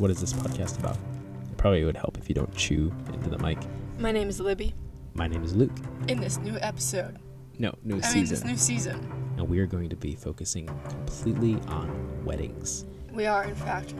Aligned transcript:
what 0.00 0.10
is 0.10 0.20
this 0.20 0.32
podcast 0.32 0.78
about? 0.78 0.96
It 0.96 1.56
probably 1.56 1.84
would 1.84 1.96
help 1.96 2.16
if 2.18 2.28
you 2.28 2.34
don't 2.34 2.54
chew 2.54 2.92
into 3.12 3.28
the 3.30 3.38
mic. 3.38 3.58
My 3.98 4.10
name 4.12 4.28
is 4.28 4.40
Libby. 4.40 4.74
My 5.14 5.26
name 5.26 5.42
is 5.44 5.54
Luke. 5.54 5.72
In 6.08 6.20
this 6.20 6.38
new 6.38 6.56
episode, 6.60 7.18
No, 7.58 7.74
new 7.84 8.00
season. 8.00 8.10
I 8.10 8.14
mean 8.14 8.26
this 8.26 8.44
new 8.44 8.56
season, 8.56 9.34
and 9.36 9.48
we 9.48 9.58
are 9.58 9.66
going 9.66 9.90
to 9.90 9.96
be 9.96 10.14
focusing 10.14 10.66
completely 10.88 11.54
on 11.68 12.24
weddings. 12.24 12.86
we 13.12 13.26
are 13.26 13.44
in 13.44 13.54
fact 13.54 13.94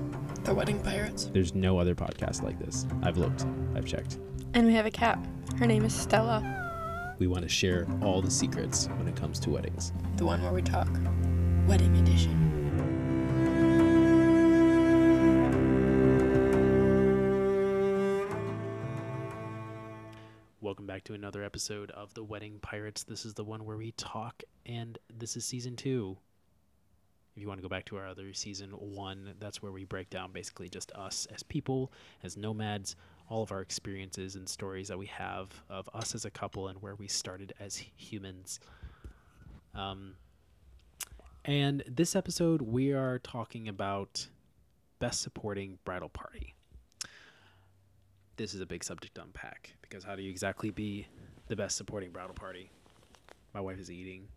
the 0.45 0.55
wedding 0.55 0.81
pirates, 0.81 1.27
There's 1.35 1.55
no 1.55 1.79
other 1.79 1.95
podcast 1.95 2.43
like 2.43 2.59
this. 2.59 2.87
I've 3.03 3.19
looked, 3.19 3.45
I've 3.75 3.85
checked. 3.85 4.19
and 4.55 4.67
we 4.67 4.73
have 4.75 4.87
a 4.87 4.91
cat. 4.91 5.19
Her 5.59 5.67
name 5.67 5.85
is 5.85 5.95
Stella, 5.95 7.15
We 7.19 7.27
want 7.27 7.43
to 7.43 7.49
share 7.49 7.87
all 8.01 8.23
the 8.23 8.31
secrets 8.31 8.87
when 8.97 9.07
it 9.09 9.17
comes 9.17 9.39
to 9.41 9.51
weddings. 9.51 9.93
the 10.17 10.25
one 10.25 10.41
where 10.43 10.53
we 10.53 10.63
talk 10.63 10.89
wedding 11.67 11.95
edition. 11.99 12.50
To 21.11 21.15
another 21.15 21.43
episode 21.43 21.91
of 21.91 22.15
The 22.15 22.23
Wedding 22.23 22.61
Pirates. 22.63 23.03
This 23.03 23.25
is 23.25 23.35
the 23.35 23.43
one 23.43 23.65
where 23.65 23.77
we 23.77 23.91
talk, 23.97 24.45
and 24.65 24.97
this 25.13 25.37
is 25.37 25.45
season 25.45 25.75
two. 25.75 26.17
If 27.35 27.43
you 27.43 27.49
want 27.49 27.59
to 27.59 27.63
go 27.63 27.69
back 27.69 27.85
to 27.87 27.97
our 27.97 28.07
other 28.07 28.33
season 28.33 28.71
one, 28.71 29.35
that's 29.41 29.61
where 29.61 29.73
we 29.73 29.83
break 29.83 30.09
down 30.09 30.31
basically 30.31 30.69
just 30.69 30.93
us 30.93 31.27
as 31.35 31.43
people, 31.43 31.91
as 32.23 32.37
nomads, 32.37 32.95
all 33.29 33.43
of 33.43 33.51
our 33.51 33.61
experiences 33.61 34.37
and 34.37 34.49
stories 34.49 34.87
that 34.87 34.97
we 34.97 35.07
have 35.07 35.49
of 35.69 35.91
us 35.95 36.15
as 36.15 36.27
a 36.27 36.31
couple 36.31 36.69
and 36.69 36.81
where 36.81 36.95
we 36.95 37.09
started 37.09 37.55
as 37.59 37.77
humans. 37.97 38.61
Um, 39.75 40.15
and 41.45 41.83
this 41.89 42.15
episode, 42.15 42.63
we 42.63 42.93
are 42.93 43.19
talking 43.19 43.67
about 43.67 44.29
best 45.01 45.23
supporting 45.23 45.81
bridal 45.85 46.11
party 46.11 46.55
this 48.41 48.55
is 48.55 48.63
a 48.63 48.67
big 48.67 48.83
subject 48.83 49.15
to 49.17 49.23
unpack 49.23 49.71
because 49.83 50.03
how 50.03 50.17
do 50.17 50.23
you 50.23 50.31
exactly 50.31 50.71
be 50.71 51.07
the 51.49 51.57
best 51.57 51.77
supporting 51.77 52.11
bridal 52.11 52.35
party? 52.35 52.71
My 53.53 53.61
wife 53.61 53.79
is 53.79 53.91
eating 53.91 54.29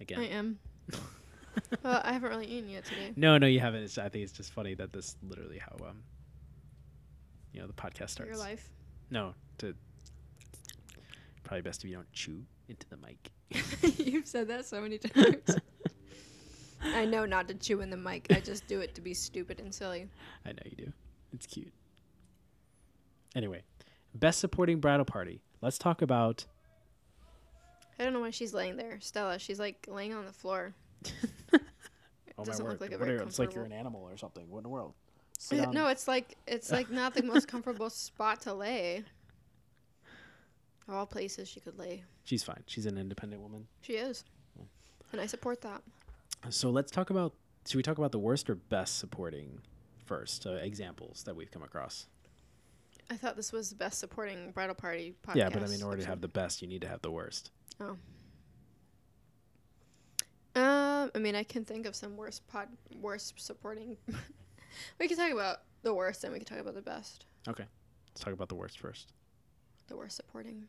again. 0.00 0.20
I 0.20 0.26
am. 0.28 0.58
well, 1.84 2.00
I 2.02 2.14
haven't 2.14 2.30
really 2.30 2.46
eaten 2.46 2.70
yet 2.70 2.86
today. 2.86 3.12
No, 3.16 3.36
no, 3.36 3.46
you 3.46 3.60
haven't. 3.60 3.82
It's, 3.82 3.98
I 3.98 4.08
think 4.08 4.24
it's 4.24 4.32
just 4.32 4.52
funny 4.52 4.72
that 4.74 4.94
this 4.94 5.16
literally 5.22 5.58
how 5.58 5.76
um 5.86 6.02
you 7.52 7.60
know 7.60 7.66
the 7.66 7.74
podcast 7.74 8.10
starts. 8.10 8.30
your 8.30 8.38
life. 8.38 8.70
No, 9.10 9.34
to 9.58 9.74
probably 11.44 11.60
best 11.60 11.84
if 11.84 11.90
you 11.90 11.96
don't 11.96 12.12
chew 12.14 12.42
into 12.70 12.86
the 12.88 12.96
mic. 12.96 13.98
You've 13.98 14.26
said 14.26 14.48
that 14.48 14.64
so 14.64 14.80
many 14.80 14.96
times. 14.98 15.56
I 16.82 17.04
know 17.04 17.26
not 17.26 17.48
to 17.48 17.54
chew 17.54 17.82
in 17.82 17.90
the 17.90 17.98
mic. 17.98 18.28
I 18.30 18.40
just 18.40 18.66
do 18.66 18.80
it 18.80 18.94
to 18.94 19.02
be 19.02 19.12
stupid 19.12 19.60
and 19.60 19.74
silly. 19.74 20.08
I 20.46 20.52
know 20.52 20.62
you 20.64 20.86
do. 20.86 20.92
It's 21.34 21.46
cute. 21.46 21.72
Anyway, 23.34 23.62
best 24.14 24.38
supporting 24.40 24.80
bridal 24.80 25.04
party. 25.04 25.40
Let's 25.62 25.78
talk 25.78 26.02
about 26.02 26.46
I 27.98 28.04
don't 28.04 28.12
know 28.14 28.20
why 28.20 28.30
she's 28.30 28.54
laying 28.54 28.76
there, 28.76 28.98
Stella. 29.00 29.38
She's 29.38 29.58
like 29.60 29.86
laying 29.88 30.14
on 30.14 30.24
the 30.26 30.32
floor. 30.32 30.74
Oh 32.38 32.42
It 32.42 32.46
doesn't 32.46 32.66
look 32.66 32.80
like 32.80 32.90
a 32.92 32.96
What 32.96 33.06
very 33.06 33.18
are- 33.18 33.22
it's 33.24 33.38
like 33.38 33.54
you're 33.54 33.64
an 33.64 33.72
animal 33.72 34.00
or 34.10 34.16
something. 34.16 34.48
What 34.48 34.58
in 34.60 34.62
the 34.62 34.70
world? 34.70 34.94
Uh. 35.52 35.56
No, 35.72 35.88
it's 35.88 36.08
like 36.08 36.38
it's 36.46 36.72
like 36.72 36.90
not 36.90 37.12
the 37.12 37.22
most 37.22 37.48
comfortable 37.48 37.90
spot 37.90 38.40
to 38.42 38.54
lay. 38.54 39.04
Of 40.88 40.94
all 40.94 41.04
places 41.06 41.48
she 41.48 41.60
could 41.60 41.78
lay, 41.78 42.02
She's 42.24 42.42
fine. 42.42 42.62
She's 42.66 42.86
an 42.86 42.96
independent 42.96 43.42
woman. 43.42 43.66
she 43.82 43.92
is, 43.94 44.24
and 45.12 45.20
I 45.20 45.26
support 45.26 45.60
that. 45.60 45.82
So 46.48 46.70
let's 46.70 46.90
talk 46.90 47.10
about. 47.10 47.34
Should 47.68 47.76
we 47.76 47.82
talk 47.82 47.98
about 47.98 48.10
the 48.12 48.18
worst 48.18 48.48
or 48.48 48.54
best 48.54 48.98
supporting 48.98 49.60
first? 50.06 50.46
Uh, 50.46 50.52
examples 50.52 51.24
that 51.24 51.36
we've 51.36 51.50
come 51.50 51.62
across. 51.62 52.06
I 53.10 53.16
thought 53.16 53.34
this 53.34 53.52
was 53.52 53.70
the 53.70 53.74
best 53.74 53.98
supporting 53.98 54.52
bridal 54.52 54.74
party 54.74 55.14
podcast. 55.26 55.34
yeah, 55.34 55.48
but 55.48 55.62
I 55.62 55.66
mean, 55.66 55.80
in 55.80 55.82
order 55.82 56.00
to 56.00 56.06
have 56.06 56.20
the 56.20 56.28
best, 56.28 56.62
you 56.62 56.68
need 56.68 56.82
to 56.82 56.88
have 56.88 57.02
the 57.02 57.10
worst. 57.10 57.50
Oh. 57.80 57.96
Um, 60.54 61.10
I 61.14 61.18
mean, 61.18 61.34
I 61.34 61.42
can 61.42 61.64
think 61.64 61.86
of 61.86 61.96
some 61.96 62.16
worst 62.16 62.46
pod, 62.46 62.68
worst 63.00 63.34
supporting. 63.40 63.96
we 65.00 65.08
can 65.08 65.16
talk 65.16 65.32
about 65.32 65.62
the 65.82 65.92
worst, 65.92 66.22
and 66.22 66.32
we 66.32 66.38
can 66.38 66.46
talk 66.46 66.58
about 66.58 66.74
the 66.74 66.82
best. 66.82 67.26
Okay, 67.48 67.64
let's 68.10 68.20
talk 68.20 68.32
about 68.32 68.48
the 68.48 68.54
worst 68.54 68.78
first. 68.78 69.12
The 69.88 69.96
worst 69.96 70.16
supporting. 70.16 70.68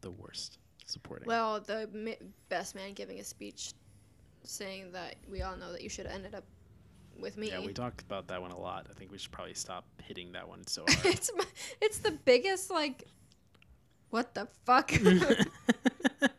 The 0.00 0.10
worst 0.10 0.58
supporting. 0.86 1.28
Well, 1.28 1.60
the 1.60 2.16
best 2.48 2.74
man 2.74 2.94
giving 2.94 3.20
a 3.20 3.24
speech, 3.24 3.74
saying 4.44 4.92
that 4.92 5.16
we 5.30 5.42
all 5.42 5.56
know 5.56 5.72
that 5.72 5.82
you 5.82 5.90
should 5.90 6.06
have 6.06 6.14
ended 6.14 6.34
up 6.34 6.44
with 7.20 7.36
me. 7.36 7.48
yeah, 7.48 7.60
we 7.60 7.72
talked 7.72 8.00
about 8.02 8.28
that 8.28 8.40
one 8.40 8.50
a 8.50 8.58
lot. 8.58 8.86
I 8.90 8.94
think 8.94 9.10
we 9.12 9.18
should 9.18 9.32
probably 9.32 9.54
stop 9.54 9.84
hitting 10.02 10.32
that 10.32 10.48
one 10.48 10.66
so 10.66 10.84
hard. 10.88 11.06
it's 11.06 11.30
my, 11.36 11.44
it's 11.80 11.98
the 11.98 12.12
biggest 12.12 12.70
like. 12.70 13.04
What 14.10 14.34
the 14.34 14.46
fuck? 14.66 14.92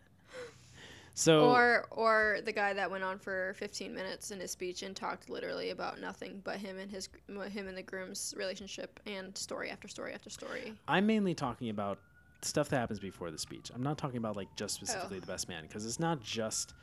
so 1.15 1.49
or 1.51 1.87
or 1.91 2.39
the 2.45 2.51
guy 2.51 2.73
that 2.73 2.89
went 2.89 3.03
on 3.03 3.17
for 3.19 3.53
15 3.57 3.93
minutes 3.93 4.31
in 4.31 4.39
his 4.39 4.51
speech 4.51 4.83
and 4.83 4.95
talked 4.95 5.29
literally 5.29 5.69
about 5.71 5.99
nothing 5.99 6.41
but 6.43 6.57
him 6.57 6.77
and 6.77 6.91
his 6.91 7.09
him 7.27 7.67
and 7.67 7.77
the 7.77 7.83
groom's 7.83 8.33
relationship 8.37 8.99
and 9.05 9.35
story 9.37 9.69
after 9.69 9.87
story 9.87 10.13
after 10.13 10.29
story. 10.29 10.73
I'm 10.87 11.05
mainly 11.05 11.33
talking 11.33 11.69
about 11.69 11.99
stuff 12.41 12.69
that 12.69 12.77
happens 12.77 12.99
before 12.99 13.31
the 13.31 13.37
speech. 13.37 13.71
I'm 13.73 13.83
not 13.83 13.97
talking 13.97 14.17
about 14.17 14.35
like 14.35 14.53
just 14.55 14.79
oh. 14.81 14.85
specifically 14.85 15.17
Oh. 15.17 15.21
the 15.21 15.27
best 15.27 15.47
man 15.47 15.63
because 15.63 15.85
it's 15.85 15.99
not 15.99 16.21
just 16.21 16.73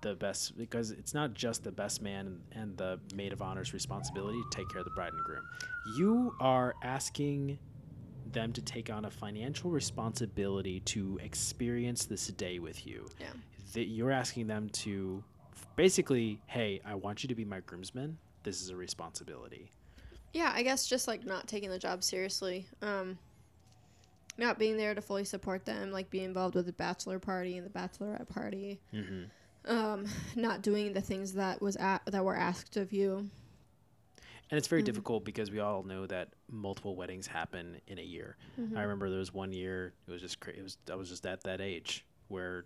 the 0.00 0.14
best 0.14 0.56
because 0.56 0.90
it's 0.90 1.14
not 1.14 1.34
just 1.34 1.64
the 1.64 1.72
best 1.72 2.02
man 2.02 2.40
and 2.52 2.76
the 2.76 3.00
maid 3.14 3.32
of 3.32 3.42
honor's 3.42 3.72
responsibility 3.72 4.38
to 4.38 4.56
take 4.56 4.68
care 4.68 4.80
of 4.80 4.84
the 4.84 4.90
bride 4.92 5.12
and 5.12 5.24
groom. 5.24 5.44
You 5.96 6.34
are 6.40 6.74
asking 6.82 7.58
them 8.32 8.52
to 8.52 8.62
take 8.62 8.90
on 8.90 9.06
a 9.06 9.10
financial 9.10 9.70
responsibility 9.70 10.80
to 10.80 11.18
experience 11.22 12.04
this 12.04 12.26
day 12.28 12.58
with 12.58 12.86
you. 12.86 13.08
Yeah. 13.18 13.26
That 13.74 13.86
you're 13.86 14.10
asking 14.10 14.46
them 14.46 14.68
to 14.70 15.22
basically, 15.76 16.40
hey, 16.46 16.80
I 16.84 16.94
want 16.94 17.22
you 17.22 17.28
to 17.28 17.34
be 17.34 17.44
my 17.44 17.60
groomsman. 17.60 18.18
This 18.42 18.60
is 18.62 18.70
a 18.70 18.76
responsibility. 18.76 19.70
Yeah, 20.32 20.52
I 20.54 20.62
guess 20.62 20.86
just 20.86 21.08
like 21.08 21.24
not 21.24 21.48
taking 21.48 21.70
the 21.70 21.78
job 21.78 22.04
seriously. 22.04 22.66
Um 22.82 23.18
not 24.36 24.56
being 24.56 24.76
there 24.76 24.94
to 24.94 25.02
fully 25.02 25.24
support 25.24 25.64
them, 25.64 25.90
like 25.90 26.10
be 26.10 26.22
involved 26.22 26.54
with 26.54 26.66
the 26.66 26.72
bachelor 26.72 27.18
party 27.18 27.56
and 27.56 27.66
the 27.66 27.70
bachelorette 27.70 28.28
party. 28.28 28.80
Mm-hmm. 28.94 29.24
Um 29.68 30.06
not 30.36 30.62
doing 30.62 30.92
the 30.92 31.00
things 31.00 31.34
that 31.34 31.60
was 31.60 31.76
a- 31.76 32.00
that 32.06 32.24
were 32.24 32.36
asked 32.36 32.76
of 32.76 32.92
you. 32.92 33.30
And 34.50 34.56
it's 34.56 34.66
very 34.68 34.80
Mhm. 34.82 34.86
difficult 34.86 35.24
because 35.26 35.50
we 35.50 35.58
all 35.60 35.82
know 35.82 36.06
that 36.06 36.32
multiple 36.50 36.96
weddings 36.96 37.26
happen 37.26 37.80
in 37.86 37.98
a 37.98 38.02
year. 38.02 38.36
Mm-hmm. 38.58 38.78
I 38.78 38.82
remember 38.82 39.10
there 39.10 39.18
was 39.18 39.34
one 39.34 39.52
year 39.52 39.92
it 40.06 40.10
was 40.10 40.22
just 40.22 40.40
cra- 40.40 40.54
it 40.54 40.62
was 40.62 40.78
I 40.90 40.94
was 40.94 41.10
just 41.10 41.26
at 41.26 41.42
that 41.42 41.60
age 41.60 42.06
where 42.28 42.64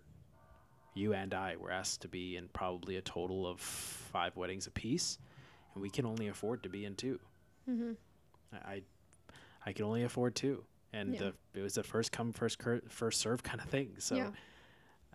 you 0.93 1.13
and 1.13 1.33
I 1.33 1.57
were 1.57 1.71
asked 1.71 2.01
to 2.03 2.07
be 2.07 2.37
in 2.37 2.47
probably 2.49 2.95
a 2.97 3.01
total 3.01 3.45
of 3.47 3.59
five 3.59 4.35
weddings 4.37 4.67
apiece, 4.67 5.17
and 5.73 5.81
we 5.81 5.89
can 5.89 6.05
only 6.05 6.27
afford 6.27 6.61
to 6.63 6.69
be 6.69 6.85
in 6.85 6.95
two. 6.95 7.19
Mhm. 7.69 7.97
I 8.53 8.83
I, 9.65 9.71
can 9.73 9.85
only 9.85 10.03
afford 10.03 10.35
two, 10.35 10.65
and 10.91 11.13
Yeah. 11.13 11.31
the, 11.53 11.59
it 11.59 11.63
was 11.63 11.73
the 11.75 11.83
first 11.83 12.11
come 12.11 12.31
first 12.33 12.59
cur- 12.59 12.81
first 12.89 13.19
serve 13.21 13.41
kind 13.49 13.59
of 13.61 13.67
thing. 13.69 13.95
So. 13.99 14.15
Yeah. 14.15 14.31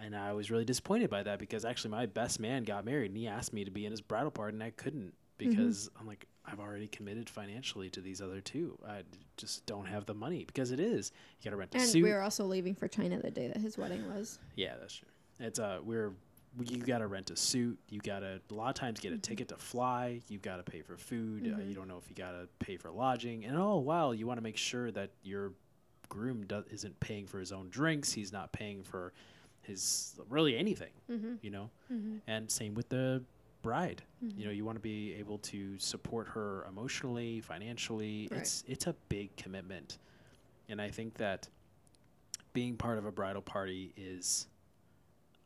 And 0.01 0.15
I 0.17 0.33
was 0.33 0.51
really 0.51 0.65
disappointed 0.65 1.11
by 1.11 1.23
that 1.25 1.39
because 1.39 1.65
actually 1.65 1.91
my 1.91 2.07
best 2.07 2.39
man 2.41 2.65
got 2.65 2.85
married 2.85 3.11
and 3.11 3.17
he 3.19 3.27
asked 3.27 3.53
me 3.53 3.65
to 3.65 3.71
be 3.71 3.85
in 3.85 3.91
his 3.91 4.01
bridal 4.01 4.31
party 4.31 4.55
and 4.55 4.63
I 4.63 4.71
couldn't 4.71 5.13
Mm-hmm. 5.41 5.51
because 5.51 5.89
I'm 6.01 6.05
like 6.09 6.27
I've 6.45 6.59
already 6.59 6.89
committed 6.89 7.31
financially 7.31 7.89
to 7.91 8.01
these 8.01 8.21
other 8.21 8.41
two. 8.41 8.77
I 8.85 9.03
just 9.37 9.65
don't 9.67 9.87
have 9.87 10.05
the 10.05 10.15
money 10.15 10.45
because 10.45 10.73
it 10.73 10.81
is 10.81 11.13
you 11.41 11.45
got 11.45 11.51
to 11.51 11.57
rent 11.57 11.75
a 11.77 11.79
And 11.79 11.87
suit. 11.87 12.03
we 12.03 12.11
were 12.11 12.23
also 12.23 12.45
leaving 12.45 12.75
for 12.75 12.89
China 12.89 13.21
the 13.23 13.31
day 13.31 13.47
that 13.47 13.59
his 13.59 13.79
wedding 13.79 14.05
was. 14.13 14.41
yeah, 14.57 14.75
that's 14.81 14.95
true. 14.97 15.07
It's 15.39 15.61
uh 15.61 15.79
we're 15.85 16.13
you 16.61 16.79
got 16.79 16.99
to 16.99 17.07
rent 17.07 17.31
a 17.31 17.37
suit. 17.37 17.79
You 17.89 18.01
got 18.01 18.21
to 18.21 18.41
a 18.51 18.55
lot 18.55 18.71
of 18.71 18.75
times 18.75 18.99
get 18.99 19.13
a 19.13 19.19
ticket 19.19 19.47
to 19.51 19.57
fly. 19.59 20.23
You 20.29 20.39
got 20.39 20.57
to 20.57 20.65
pay 20.65 20.81
for 20.83 20.97
food. 20.97 21.47
Uh, 21.47 21.59
Mhm. 21.59 21.69
you 21.69 21.75
don't 21.77 21.87
know 21.87 21.99
if 21.99 22.09
you 22.11 22.17
got 22.17 22.33
to 22.33 22.49
pay 22.59 22.77
for 22.77 22.91
lodging. 22.91 23.45
And 23.45 23.57
all 23.57 23.77
the 23.77 23.83
while 23.83 24.13
you 24.13 24.27
want 24.27 24.39
to 24.39 24.43
make 24.43 24.57
sure 24.57 24.91
that 24.91 25.11
your 25.23 25.53
groom 26.09 26.45
do- 26.47 26.65
isn't 26.69 26.99
paying 26.99 27.29
for 27.29 27.39
his 27.39 27.53
own 27.53 27.69
drinks. 27.69 28.13
He's 28.13 28.33
not 28.33 28.53
paying 28.53 28.83
for 28.83 29.13
his 29.69 30.15
really 30.29 30.57
anything. 30.59 30.91
Mm-hmm. 31.11 31.35
You 31.43 31.51
know 31.51 31.71
Mm-hmm. 31.93 32.17
and 32.27 32.51
same 32.51 32.75
with 32.75 32.89
the 32.89 33.23
bride 33.63 34.03
Mhm. 34.25 34.39
you 34.39 34.45
know 34.45 34.51
you 34.53 34.65
want 34.65 34.77
to 34.77 34.81
be 34.81 35.15
able 35.15 35.39
to 35.39 35.79
support 35.79 36.29
her 36.29 36.65
emotionally 36.69 37.41
financially 37.41 38.29
Right. 38.31 38.41
it's 38.41 38.63
it's 38.69 38.87
a 38.87 38.95
big 39.09 39.35
commitment 39.37 39.99
and 40.69 40.81
i 40.81 40.89
think 40.89 41.15
that 41.15 41.49
being 42.53 42.77
part 42.77 42.99
of 42.99 43.05
a 43.05 43.11
bridal 43.11 43.43
party 43.43 43.93
is 43.97 44.47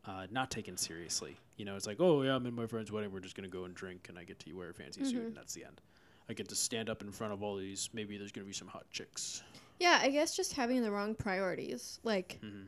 uh, 0.05 0.27
not 0.31 0.51
taken 0.51 0.77
seriously 0.77 1.37
you 1.57 1.65
know 1.65 1.75
it's 1.75 1.87
like 1.87 1.97
oh 1.99 2.21
yeah 2.21 2.35
i'm 2.35 2.45
in 2.45 2.53
my 2.53 2.67
friend's 2.67 2.91
wedding 2.91 3.11
we're 3.11 3.19
just 3.19 3.35
going 3.35 3.49
to 3.49 3.57
go 3.57 3.65
and 3.65 3.73
drink 3.73 4.05
and 4.09 4.19
i 4.19 4.23
get 4.23 4.37
to 4.39 4.53
wear 4.53 4.69
a 4.69 4.73
fancy 4.73 5.03
suit 5.03 5.15
Mhm. 5.23 5.27
and 5.27 5.35
that's 5.37 5.53
the 5.55 5.63
end 5.65 5.81
i 6.29 6.33
get 6.33 6.47
to 6.49 6.55
stand 6.55 6.89
up 6.91 7.01
in 7.01 7.11
front 7.11 7.33
of 7.33 7.41
all 7.41 7.55
these 7.55 7.89
maybe 7.93 8.17
there's 8.19 8.31
going 8.31 8.45
to 8.45 8.47
be 8.47 8.53
some 8.53 8.67
hot 8.67 8.85
chicks 8.91 9.41
Yeah, 9.79 9.99
I 10.01 10.09
guess 10.11 10.35
just 10.35 10.53
having 10.53 10.81
the 10.83 10.91
wrong 10.91 11.15
priorities. 11.15 11.99
Like 12.03 12.39
Mhm. 12.43 12.67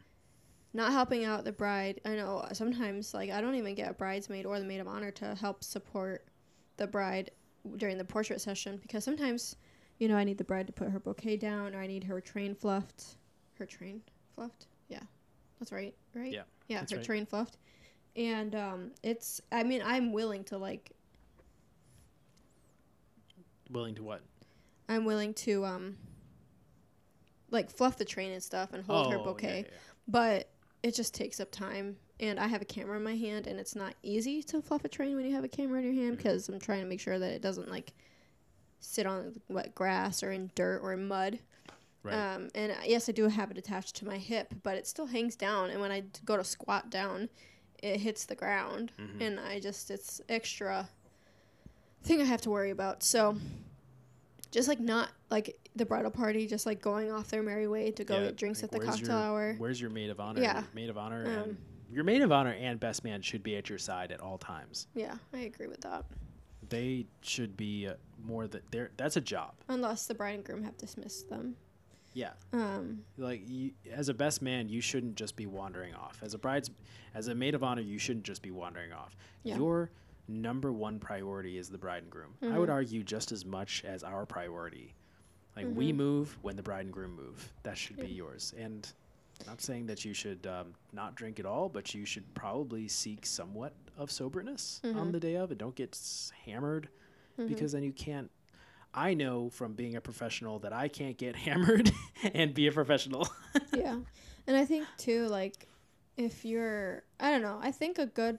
Not 0.76 0.92
helping 0.92 1.26
out 1.26 1.44
the 1.44 1.52
bride. 1.52 2.02
I 2.06 2.16
know 2.16 2.46
sometimes 2.54 3.14
like 3.14 3.32
I 3.32 3.42
don't 3.42 3.56
even 3.56 3.74
get 3.76 3.90
a 3.90 3.94
bridesmaid 3.94 4.46
or 4.46 4.60
the 4.60 4.66
maid 4.66 4.80
of 4.80 4.88
honor 4.88 5.12
to 5.12 5.36
help 5.36 5.64
support 5.64 6.28
the 6.78 6.86
bride 6.86 7.32
during 7.78 7.98
the 7.98 8.06
portrait 8.06 8.42
session 8.42 8.78
because 8.82 9.04
sometimes 9.04 9.56
you 10.00 10.08
know, 10.08 10.16
I 10.16 10.24
need 10.24 10.38
the 10.38 10.44
bride 10.44 10.68
to 10.68 10.74
put 10.74 10.90
her 10.90 11.00
bouquet 11.00 11.38
down, 11.38 11.74
or 11.74 11.80
I 11.80 11.88
need 11.88 12.04
her 12.04 12.20
train 12.20 12.54
fluffed. 12.54 13.16
Her 13.58 13.66
train 13.66 14.02
fluffed? 14.36 14.68
Yeah, 14.90 15.00
that's 15.60 15.72
right, 15.72 15.96
right? 16.14 16.32
Yeah, 16.32 16.42
yeah, 16.68 16.80
her 16.80 16.98
right. 16.98 17.06
train 17.06 17.26
fluffed. 17.26 17.58
And 18.16 18.56
um, 18.56 18.92
it's, 19.04 19.42
I 19.52 19.64
mean, 19.64 19.82
I'm 19.84 20.12
willing 20.12 20.44
to 20.46 20.58
like, 20.58 20.92
Willing 23.72 23.96
to 23.96 24.04
what? 24.04 24.22
I'm 24.88 25.06
willing 25.06 25.34
to 25.36 25.66
um, 25.66 25.98
like 27.50 27.72
fluff 27.72 27.98
the 27.98 28.06
train 28.06 28.32
and 28.32 28.44
stuff 28.44 28.74
and 28.74 28.84
hold 28.86 29.12
her 29.12 29.18
Oh, 29.18 29.20
yeah, 29.20 29.26
bouquet, 29.26 29.66
yeah, 29.66 29.72
yeah. 29.72 29.78
but 30.08 30.50
it 30.84 30.94
just 30.96 31.14
takes 31.14 31.40
up 31.40 31.52
time. 31.52 31.98
And 32.20 32.40
I 32.40 32.48
have 32.48 32.62
a 32.62 32.66
camera 32.66 32.96
in 32.98 33.04
my 33.04 33.16
hand, 33.16 33.46
and 33.48 33.60
it's 33.60 33.76
not 33.76 33.94
easy 34.02 34.42
to 34.44 34.62
fluff 34.62 34.86
a 34.86 34.88
train 34.88 35.16
when 35.16 35.26
you 35.26 35.34
have 35.36 35.44
a 35.44 35.50
camera 35.50 35.80
in 35.80 35.86
your 35.86 35.94
hand 36.04 36.14
Mhm. 36.16 36.18
because 36.18 36.48
I'm 36.48 36.60
trying 36.60 36.82
to 36.82 36.88
make 36.88 37.00
sure 37.02 37.20
that 37.20 37.32
it 37.32 37.42
doesn't 37.42 37.70
like 37.70 37.92
sit 38.80 39.06
on 39.06 39.42
wet 39.50 39.76
grass 39.76 40.24
or 40.24 40.32
in 40.32 40.52
dirt 40.56 40.80
or 40.82 40.94
in 40.94 41.08
mud. 41.08 41.40
Right. 42.04 42.14
Um, 42.36 42.50
and 42.56 42.72
uh, 42.72 42.76
yes, 42.86 43.10
I 43.10 43.12
do 43.14 43.28
have 43.28 43.52
it 43.52 43.58
attached 43.58 43.96
to 43.98 44.06
my 44.06 44.18
hip, 44.18 44.54
but 44.64 44.78
it 44.78 44.86
still 44.88 45.08
hangs 45.08 45.36
down. 45.36 45.72
And 45.72 45.82
when 45.82 45.92
I 45.92 46.04
go 46.24 46.38
to 46.38 46.44
squat 46.44 46.90
down, 46.90 47.30
it 47.82 48.00
hits 48.00 48.26
the 48.26 48.36
ground, 48.36 48.92
Mhm. 48.98 49.22
and 49.22 49.40
I 49.40 49.60
just 49.60 49.90
it's 49.92 50.22
extra 50.30 50.88
thing 52.04 52.22
I 52.22 52.26
have 52.26 52.42
to 52.42 52.50
worry 52.52 52.70
about. 52.70 53.04
So, 53.04 53.38
just 54.56 54.70
like 54.70 54.80
not 54.80 55.10
like 55.30 55.60
the 55.76 55.86
bridal 55.86 56.10
party, 56.10 56.48
just 56.48 56.66
like 56.66 56.82
going 56.82 57.12
off 57.12 57.28
their 57.30 57.44
merry 57.44 57.68
way 57.68 57.92
to 57.92 58.04
go 58.06 58.16
Yeah, 58.18 58.26
get 58.28 58.38
drinks 58.38 58.62
like, 58.64 58.74
at 58.74 58.80
the 58.80 58.86
cocktail 58.86 59.08
your- 59.08 59.18
hour. 59.18 59.56
Where's 59.58 59.80
your 59.82 59.90
maid 59.90 60.10
of 60.10 60.20
honor? 60.22 60.42
Yeah. 60.42 60.62
Your 60.62 60.70
maid 60.74 60.90
of 60.90 60.98
honor 60.98 61.26
Um, 61.26 61.32
and 61.44 61.58
your 61.92 62.06
maid 62.06 62.22
of 62.22 62.32
honor 62.32 62.54
and 62.54 62.80
best 62.80 63.04
man 63.04 63.22
should 63.22 63.44
be 63.44 63.58
at 63.58 63.68
your 63.70 63.78
side 63.78 64.14
at 64.14 64.22
all 64.22 64.38
times. 64.38 64.88
Yeah, 64.96 65.16
I 65.34 65.40
agree 65.40 65.68
with 65.68 65.82
that. 65.82 66.06
They 66.70 67.06
should 67.22 67.58
be 67.58 67.88
uh, 67.90 67.96
more 68.24 68.48
that 68.48 68.64
they're 68.72 68.92
that's 68.96 69.18
a 69.18 69.22
job. 69.22 69.54
Unless 69.68 70.08
the 70.08 70.16
bride 70.16 70.36
and 70.36 70.44
groom 70.46 70.64
have 70.64 70.78
dismissed 70.78 71.30
them. 71.30 71.58
Yeah. 72.14 72.32
Um, 72.54 73.04
Like 73.18 73.42
you, 73.46 73.72
as 73.92 74.08
a 74.08 74.14
best 74.14 74.42
man, 74.42 74.70
you 74.70 74.80
shouldn't 74.80 75.16
just 75.16 75.36
be 75.36 75.46
wandering 75.48 75.94
off. 75.96 76.18
As 76.24 76.34
a 76.34 76.38
bride's, 76.38 76.72
as 77.14 77.28
a 77.28 77.36
maid 77.36 77.56
of 77.56 77.62
honor, 77.64 77.82
you 77.82 77.98
shouldn't 78.00 78.24
just 78.24 78.42
be 78.42 78.52
wandering 78.52 78.94
off. 78.94 79.18
Yeah. 79.44 79.58
Your 79.58 79.92
number 80.28 80.72
one 80.72 81.00
priority 81.00 81.58
is 81.58 81.70
the 81.70 81.78
bride 81.78 82.04
and 82.04 82.12
groom. 82.12 82.34
I 82.42 82.58
would 82.60 82.70
Mhm. 82.70 82.74
argue 82.74 83.04
just 83.04 83.32
as 83.32 83.46
much 83.46 83.84
as 83.86 84.04
our 84.04 84.26
priority. 84.26 84.94
Like 85.56 85.68
we 85.74 85.92
Mhm. 85.92 85.96
move 85.98 86.38
when 86.42 86.56
the 86.56 86.64
bride 86.64 86.86
and 86.86 86.94
groom 86.94 87.16
move. 87.16 87.54
That 87.64 87.78
should 87.78 87.98
be 87.98 88.08
yours. 88.10 88.54
And 88.58 88.92
not 89.46 89.62
saying 89.62 89.86
that 89.88 90.04
you 90.06 90.14
should 90.14 90.46
um, 90.48 90.74
not 90.94 91.16
drink 91.16 91.40
at 91.40 91.46
all, 91.46 91.70
but 91.70 91.94
you 91.94 92.06
should 92.06 92.34
probably 92.34 92.88
seek 92.88 93.26
somewhat 93.26 93.74
of 93.98 94.10
soberness 94.12 94.82
on 94.84 94.94
Mhm. 94.96 95.12
the 95.14 95.20
day 95.20 95.36
of, 95.36 95.52
and 95.52 95.60
don't 95.60 95.76
get 95.76 95.98
hammered 96.46 96.90
because 97.38 97.72
then 97.74 97.84
you 97.84 97.94
can't. 97.94 98.32
I 98.94 99.14
know 99.14 99.50
from 99.50 99.74
being 99.74 99.96
a 99.96 100.02
professional 100.02 100.60
that 100.60 100.72
I 100.74 100.88
can't 100.88 101.18
get 101.18 101.36
hammered 101.48 101.92
and 102.34 102.54
be 102.54 102.68
a 102.68 102.72
professional. 102.72 103.28
yeah 103.74 104.00
and 104.48 104.56
i 104.56 104.64
think 104.64 104.88
too 104.98 105.26
like 105.28 105.68
if 106.18 106.46
you're 106.46 107.04
i 107.20 107.32
don't 107.32 107.42
know 107.42 107.58
i 107.62 107.72
think 107.72 107.98
a 107.98 108.06
good 108.06 108.38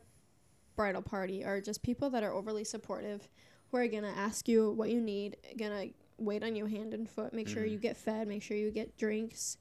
bridal 0.77 1.03
party 1.03 1.45
are 1.45 1.61
just 1.61 1.83
people 1.83 2.11
that 2.11 2.23
are 2.23 2.33
overly 2.33 2.63
supportive 2.65 3.29
who 3.71 3.79
are 3.79 3.89
gonna 3.89 4.13
ask 4.17 4.47
you 4.49 4.71
what 4.73 4.91
you 4.91 5.01
need 5.01 5.37
gonna 5.59 5.87
wait 6.19 6.43
on 6.45 6.55
you 6.55 6.67
hand 6.67 6.95
and 6.95 7.09
foot 7.11 7.33
make 7.33 7.49
sure 7.49 7.65
Mhm. 7.65 7.71
you 7.73 7.79
get 7.79 7.97
fed 7.97 8.29
make 8.29 8.43
sure 8.43 8.57
you 8.57 8.71
get 8.71 8.97
drinks 8.97 9.59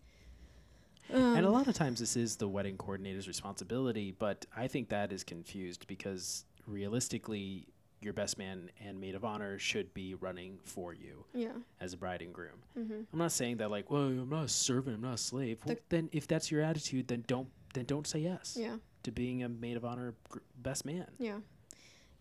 um, 1.13 1.35
and 1.37 1.45
a 1.45 1.49
lot 1.49 1.67
of 1.67 1.75
times 1.75 1.99
this 1.99 2.15
is 2.17 2.35
the 2.37 2.47
wedding 2.47 2.77
coordinator's 2.77 3.27
responsibility, 3.27 4.09
but 4.17 4.43
I 4.57 4.67
think 4.67 4.89
that 4.89 5.11
is 5.13 5.23
confused 5.23 5.85
because 5.85 6.45
realistically, 6.65 7.67
your 8.01 8.11
best 8.13 8.39
man 8.39 8.71
and 8.83 8.99
maid 8.99 9.13
of 9.13 9.23
honor 9.23 9.59
should 9.59 9.93
be 9.93 10.15
running 10.15 10.57
for 10.63 10.93
you 10.95 11.23
yeah 11.33 11.51
as 11.79 11.93
a 11.93 11.97
bride 11.97 12.21
and 12.23 12.33
groom. 12.33 12.57
mm-hmm. 12.77 13.01
I'm 13.13 13.19
not 13.19 13.31
saying 13.31 13.57
that 13.57 13.69
like, 13.69 13.91
well, 13.91 14.01
I'm 14.03 14.29
not 14.29 14.45
a 14.45 14.47
servant, 14.47 14.95
I'm 14.95 15.01
not 15.03 15.13
a 15.13 15.17
slave. 15.19 15.59
Well, 15.65 15.75
then 15.89 16.09
if 16.11 16.27
that's 16.27 16.49
your 16.51 16.61
attitude, 16.61 17.07
then 17.07 17.23
don't 17.27 17.49
then 17.75 17.85
don't 17.85 18.07
say 18.07 18.19
yes 18.19 18.57
yeah 18.59 18.77
to 19.05 19.11
being 19.11 19.43
a 19.43 19.49
maid 19.49 19.77
of 19.77 19.85
honor 19.85 20.13
gr- 20.29 20.39
best 20.57 20.85
man. 20.85 21.07
yeah 21.17 21.37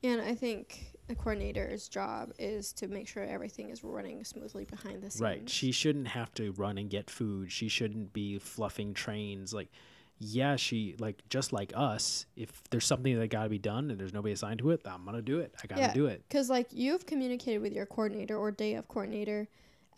and 0.03 0.21
i 0.21 0.35
think 0.35 0.93
a 1.11 1.15
coordinator's 1.15 1.89
job 1.89 2.31
is 2.39 2.73
to 2.73 2.87
make 2.89 3.07
sure 3.09 3.23
everything 3.25 3.69
is 3.71 3.85
running 3.85 4.25
smoothly 4.25 4.65
behind 4.65 5.03
the 5.03 5.11
scenes 5.11 5.21
Right. 5.21 5.49
She 5.51 5.71
shouldn't 5.73 6.09
have 6.09 6.33
to 6.35 6.53
run 6.53 6.79
and 6.79 6.89
get 6.89 7.11
food. 7.11 7.53
She 7.53 7.69
shouldn't 7.69 8.15
be 8.15 8.39
fluffing 8.39 8.95
trains. 8.95 9.53
Like, 9.53 9.69
yeah, 10.19 10.57
she 10.57 10.95
like 10.99 11.21
just 11.29 11.53
like 11.53 11.73
us. 11.77 12.25
If 12.37 12.63
there's 12.71 12.87
something 12.87 13.19
that 13.19 13.29
got 13.29 13.43
to 13.43 13.49
be 13.51 13.59
done 13.59 13.91
and 13.91 14.01
there's 14.01 14.15
nobody 14.15 14.33
assigned 14.33 14.61
to 14.61 14.71
it, 14.71 14.81
I'm 14.87 15.05
gonna 15.05 15.21
do 15.21 15.41
it. 15.41 15.55
I 15.63 15.67
gotta 15.67 15.83
Yeah. 15.83 15.93
do 15.93 16.07
it. 16.07 16.25
Because, 16.27 16.49
like, 16.49 16.69
you've 16.73 17.05
communicated 17.05 17.59
with 17.61 17.75
your 17.75 17.85
coordinator 17.85 18.39
or 18.39 18.51
day 18.51 18.75
of 18.77 18.89
coordinator 18.89 19.47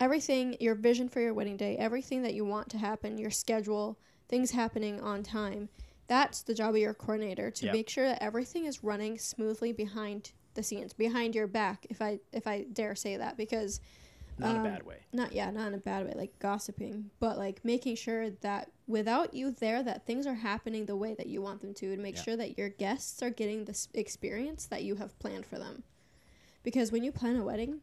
everything, 0.01 0.57
your 0.59 0.75
vision 0.75 1.07
for 1.07 1.21
your 1.21 1.33
wedding 1.33 1.55
day, 1.55 1.77
everything 1.77 2.21
that 2.23 2.33
you 2.33 2.43
want 2.43 2.67
to 2.71 2.77
happen, 2.77 3.17
your 3.17 3.31
schedule, 3.31 3.97
things 4.27 4.51
happening 4.51 4.99
on 4.99 5.23
time. 5.23 5.69
That's 6.07 6.41
the 6.41 6.53
job 6.53 6.69
of 6.75 6.77
your 6.81 6.93
coordinator 6.93 7.51
to 7.51 7.65
Yeah. 7.65 7.71
make 7.73 7.89
sure 7.89 8.05
that 8.05 8.21
everything 8.23 8.65
is 8.65 8.83
running 8.83 9.17
smoothly 9.17 9.71
behind 9.73 10.31
the 10.53 10.63
scenes, 10.63 10.93
behind 10.93 11.35
your 11.35 11.47
back, 11.47 11.85
if 11.89 12.01
I 12.01 12.19
if 12.31 12.47
I 12.47 12.63
dare 12.63 12.95
say 12.95 13.17
that, 13.17 13.37
because 13.37 13.79
Not 14.39 14.55
Um, 14.55 14.65
a 14.67 14.69
bad 14.69 14.83
way. 14.83 14.99
not 15.11 15.31
yeah, 15.33 15.49
not 15.49 15.67
in 15.69 15.73
a 15.73 15.77
bad 15.79 16.05
way, 16.05 16.13
like 16.15 16.37
gossiping, 16.37 17.09
but 17.19 17.37
like 17.39 17.65
making 17.65 17.95
sure 17.95 18.29
that 18.29 18.71
without 18.85 19.33
you 19.33 19.49
there, 19.49 19.81
that 19.81 20.05
things 20.05 20.27
are 20.27 20.35
happening 20.35 20.85
the 20.85 20.95
way 20.95 21.15
that 21.15 21.25
you 21.25 21.41
want 21.41 21.61
them 21.61 21.73
to, 21.73 21.91
and 21.91 22.03
make 22.03 22.15
Yeah. 22.17 22.21
sure 22.21 22.35
that 22.37 22.55
your 22.55 22.69
guests 22.69 23.23
are 23.23 23.31
getting 23.31 23.65
this 23.65 23.87
experience 23.95 24.67
that 24.67 24.83
you 24.83 24.95
have 24.95 25.17
planned 25.17 25.47
for 25.47 25.57
them. 25.57 25.83
Because 26.61 26.91
when 26.91 27.03
you 27.03 27.11
plan 27.11 27.35
a 27.35 27.43
wedding, 27.43 27.81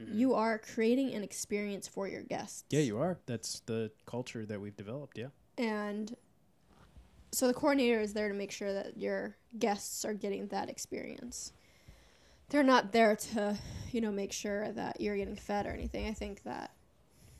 Mhm. 0.00 0.14
you 0.16 0.34
are 0.34 0.58
creating 0.58 1.14
an 1.14 1.22
experience 1.22 1.86
for 1.86 2.08
your 2.08 2.22
guests. 2.24 2.64
Yeah, 2.70 2.80
you 2.80 2.98
are. 2.98 3.20
That's 3.26 3.60
the 3.60 3.92
culture 4.04 4.44
that 4.44 4.60
we've 4.60 4.76
developed. 4.76 5.16
Yeah. 5.18 5.28
And 5.56 6.16
so 7.32 7.46
the 7.46 7.54
coordinator 7.54 8.00
is 8.00 8.12
there 8.12 8.28
to 8.28 8.34
make 8.34 8.50
sure 8.52 8.72
that 8.72 8.96
your 8.96 9.36
guests 9.58 10.04
are 10.04 10.14
getting 10.14 10.46
that 10.48 10.68
experience. 10.68 11.52
They're 12.50 12.62
not 12.62 12.92
there 12.92 13.16
to, 13.16 13.56
you 13.92 14.00
know, 14.02 14.12
make 14.12 14.32
sure 14.32 14.70
that 14.72 15.00
you're 15.00 15.16
getting 15.16 15.36
fed 15.36 15.66
or 15.66 15.70
anything. 15.70 16.06
I 16.06 16.12
think 16.12 16.42
that 16.44 16.72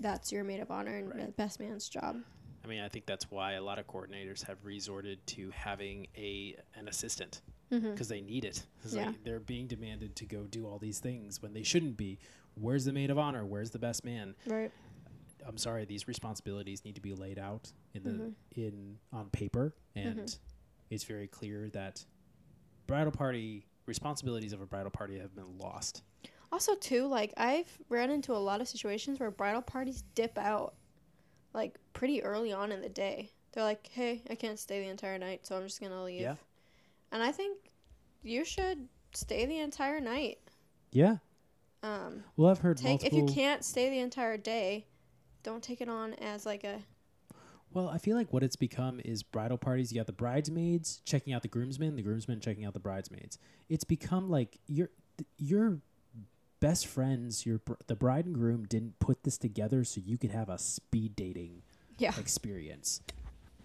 that's 0.01 0.33
your 0.33 0.43
maid 0.45 0.61
of 0.61 0.71
honor 0.71 0.97
and 0.97 1.09
Right. 1.15 1.27
the 1.27 1.33
best 1.33 1.61
man's 1.61 1.89
job. 1.89 2.23
I 2.65 2.69
mean, 2.69 2.81
I 2.81 2.89
think 2.89 3.07
that's 3.07 3.31
why 3.31 3.53
a 3.55 3.63
lot 3.63 3.79
of 3.79 3.87
coordinators 3.87 4.45
have 4.47 4.65
resorted 4.65 5.25
to 5.29 5.51
having 5.51 6.07
a 6.17 6.57
an 6.75 6.89
assistant 6.89 7.43
Mm-hmm. 7.71 7.91
because 7.93 8.09
they 8.09 8.21
need 8.21 8.45
it. 8.45 8.63
Yeah. 8.91 9.13
they, 9.13 9.31
they're 9.31 9.41
being 9.41 9.67
demanded 9.67 10.15
to 10.17 10.27
go 10.27 10.43
do 10.45 10.67
all 10.67 10.79
these 10.79 10.99
things 10.99 11.41
when 11.41 11.55
they 11.55 11.63
shouldn't 11.63 11.97
be. 11.97 12.19
Where's 12.55 12.85
the 12.85 12.93
maid 12.93 13.11
of 13.11 13.19
honor? 13.19 13.47
Where's 13.47 13.71
the 13.71 13.79
best 13.79 14.05
man? 14.05 14.35
Right. 14.47 14.71
I'm 15.47 15.57
sorry, 15.57 15.87
these 15.87 16.07
responsibilities 16.07 16.85
need 16.85 16.95
to 16.97 17.01
be 17.01 17.15
laid 17.15 17.39
out 17.39 17.73
in 17.95 18.03
the 18.05 18.11
Mhm. 18.11 18.35
in 18.53 18.99
on 19.13 19.31
paper, 19.31 19.75
and 19.95 20.39
it's 20.91 21.05
very 21.05 21.27
clear 21.29 21.69
that 21.71 22.05
bridal 22.87 23.13
party 23.13 23.67
responsibilities 23.87 24.53
of 24.53 24.61
a 24.61 24.67
bridal 24.67 24.91
party 24.91 25.19
have 25.19 25.35
been 25.35 25.59
lost. 25.59 26.03
Also, 26.51 26.75
too, 26.75 27.07
like 27.07 27.33
I've 27.37 27.79
ran 27.89 28.11
into 28.11 28.33
a 28.35 28.39
lot 28.39 28.61
of 28.61 28.69
situations 28.69 29.19
where 29.19 29.31
bridal 29.31 29.63
parties 29.63 30.03
dip 30.15 30.37
out, 30.39 30.75
like 31.55 31.79
pretty 31.93 32.23
early 32.23 32.53
on 32.53 32.73
in 32.73 32.81
the 32.83 32.89
day. 32.89 33.33
They're 33.53 33.65
like, 33.65 33.87
"Hey, 33.89 34.23
I 34.31 34.35
can't 34.35 34.59
stay 34.59 34.81
the 34.83 34.89
entire 34.89 35.19
night, 35.19 35.47
so 35.47 35.57
I'm 35.57 35.65
just 35.65 35.81
gonna 35.81 36.03
leave." 36.05 36.21
Yeah. 36.21 36.37
And 37.11 37.23
I 37.23 37.33
think 37.33 37.73
you 38.23 38.45
should 38.45 38.89
stay 39.13 39.45
the 39.47 39.59
entire 39.59 40.01
night. 40.01 40.39
Yeah, 40.93 41.19
Um, 41.83 42.23
well, 42.37 42.51
I've 42.51 42.59
heard 42.61 42.77
take 42.77 43.03
if 43.05 43.13
you 43.13 43.27
can't 43.27 43.65
stay 43.65 43.91
the 43.91 43.99
entire 43.99 44.37
day, 44.37 44.87
don't 45.43 45.63
take 45.65 45.81
it 45.81 45.89
on 45.89 46.15
as 46.15 46.47
like 46.47 46.63
a 46.65 46.81
Well, 47.75 47.89
I 47.89 47.99
feel 47.99 48.17
like 48.17 48.33
what 48.33 48.43
it's 48.43 48.57
become 48.57 49.01
is 49.05 49.23
bridal 49.23 49.59
parties. 49.59 49.93
You 49.93 50.01
got 50.01 50.07
the 50.07 50.13
bridesmaids 50.13 51.01
checking 51.05 51.33
out 51.33 51.43
the 51.43 51.49
groomsmen, 51.49 51.97
the 51.97 52.03
groomsmen 52.03 52.41
checking 52.41 52.65
out 52.65 52.75
the 52.75 52.81
bridesmaids. 52.81 53.39
It's 53.69 53.85
become 53.85 54.29
like 54.29 54.59
your 54.67 54.91
your 55.39 55.79
best 56.61 56.87
friends, 56.87 57.47
your 57.47 57.61
the 57.87 57.97
bride 57.97 58.27
and 58.27 58.35
groom 58.35 58.67
didn't 58.67 58.99
put 58.99 59.23
this 59.25 59.39
together 59.39 59.85
so 59.85 60.01
you 60.05 60.19
could 60.19 60.31
have 60.31 60.49
a 60.49 60.59
speed 60.59 61.17
dating 61.17 61.63
yeah 61.99 62.13
experience. 62.19 63.01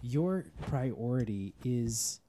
Your 0.00 0.44
priority 0.62 1.54
is 1.64 2.20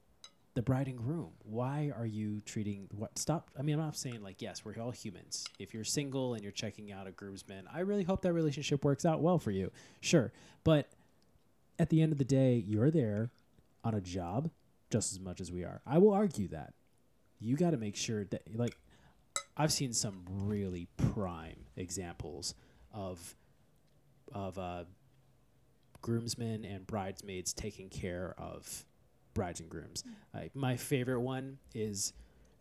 the 0.54 0.62
bride 0.62 0.88
and 0.88 0.98
groom. 0.98 1.30
Why 1.44 1.92
are 1.96 2.06
you 2.06 2.42
treating 2.44 2.88
what 2.94 3.18
stop 3.18 3.50
I 3.58 3.62
mean 3.62 3.76
I'm 3.76 3.86
not 3.86 3.96
saying 3.96 4.22
like 4.22 4.42
yes, 4.42 4.64
we're 4.64 4.74
all 4.78 4.90
humans. 4.90 5.46
If 5.58 5.72
you're 5.72 5.84
single 5.84 6.34
and 6.34 6.42
you're 6.42 6.52
checking 6.52 6.92
out 6.92 7.06
a 7.06 7.10
groomsman, 7.10 7.68
I 7.72 7.80
really 7.80 8.04
hope 8.04 8.20
that 8.22 8.34
relationship 8.34 8.84
works 8.84 9.06
out 9.06 9.20
well 9.20 9.38
for 9.38 9.50
you. 9.50 9.72
Sure. 10.00 10.30
But 10.62 10.90
at 11.80 11.88
the 11.88 12.02
end 12.02 12.12
of 12.12 12.18
the 12.18 12.24
day, 12.24 12.62
you're 12.66 12.90
there 12.90 13.30
on 13.82 13.94
a 13.94 14.00
job 14.02 14.50
just 14.90 15.12
as 15.12 15.18
much 15.18 15.40
as 15.40 15.50
we 15.50 15.64
are. 15.64 15.80
I 15.86 15.96
will 15.96 16.12
argue 16.12 16.48
that. 16.48 16.74
You 17.40 17.56
got 17.56 17.70
to 17.70 17.78
make 17.78 17.96
sure 17.96 18.24
that 18.26 18.42
like 18.54 18.76
I've 19.56 19.72
seen 19.72 19.94
some 19.94 20.24
really 20.28 20.88
prime 20.98 21.64
examples 21.76 22.54
of 22.92 23.34
of 24.34 24.58
uh 24.58 24.84
groomsmen 26.02 26.66
and 26.66 26.86
bridesmaids 26.86 27.54
taking 27.54 27.88
care 27.88 28.34
of 28.36 28.84
brides 29.32 29.60
and 29.60 29.70
grooms. 29.70 30.04
Like 30.34 30.54
my 30.54 30.76
favorite 30.76 31.20
one 31.20 31.58
is 31.74 32.12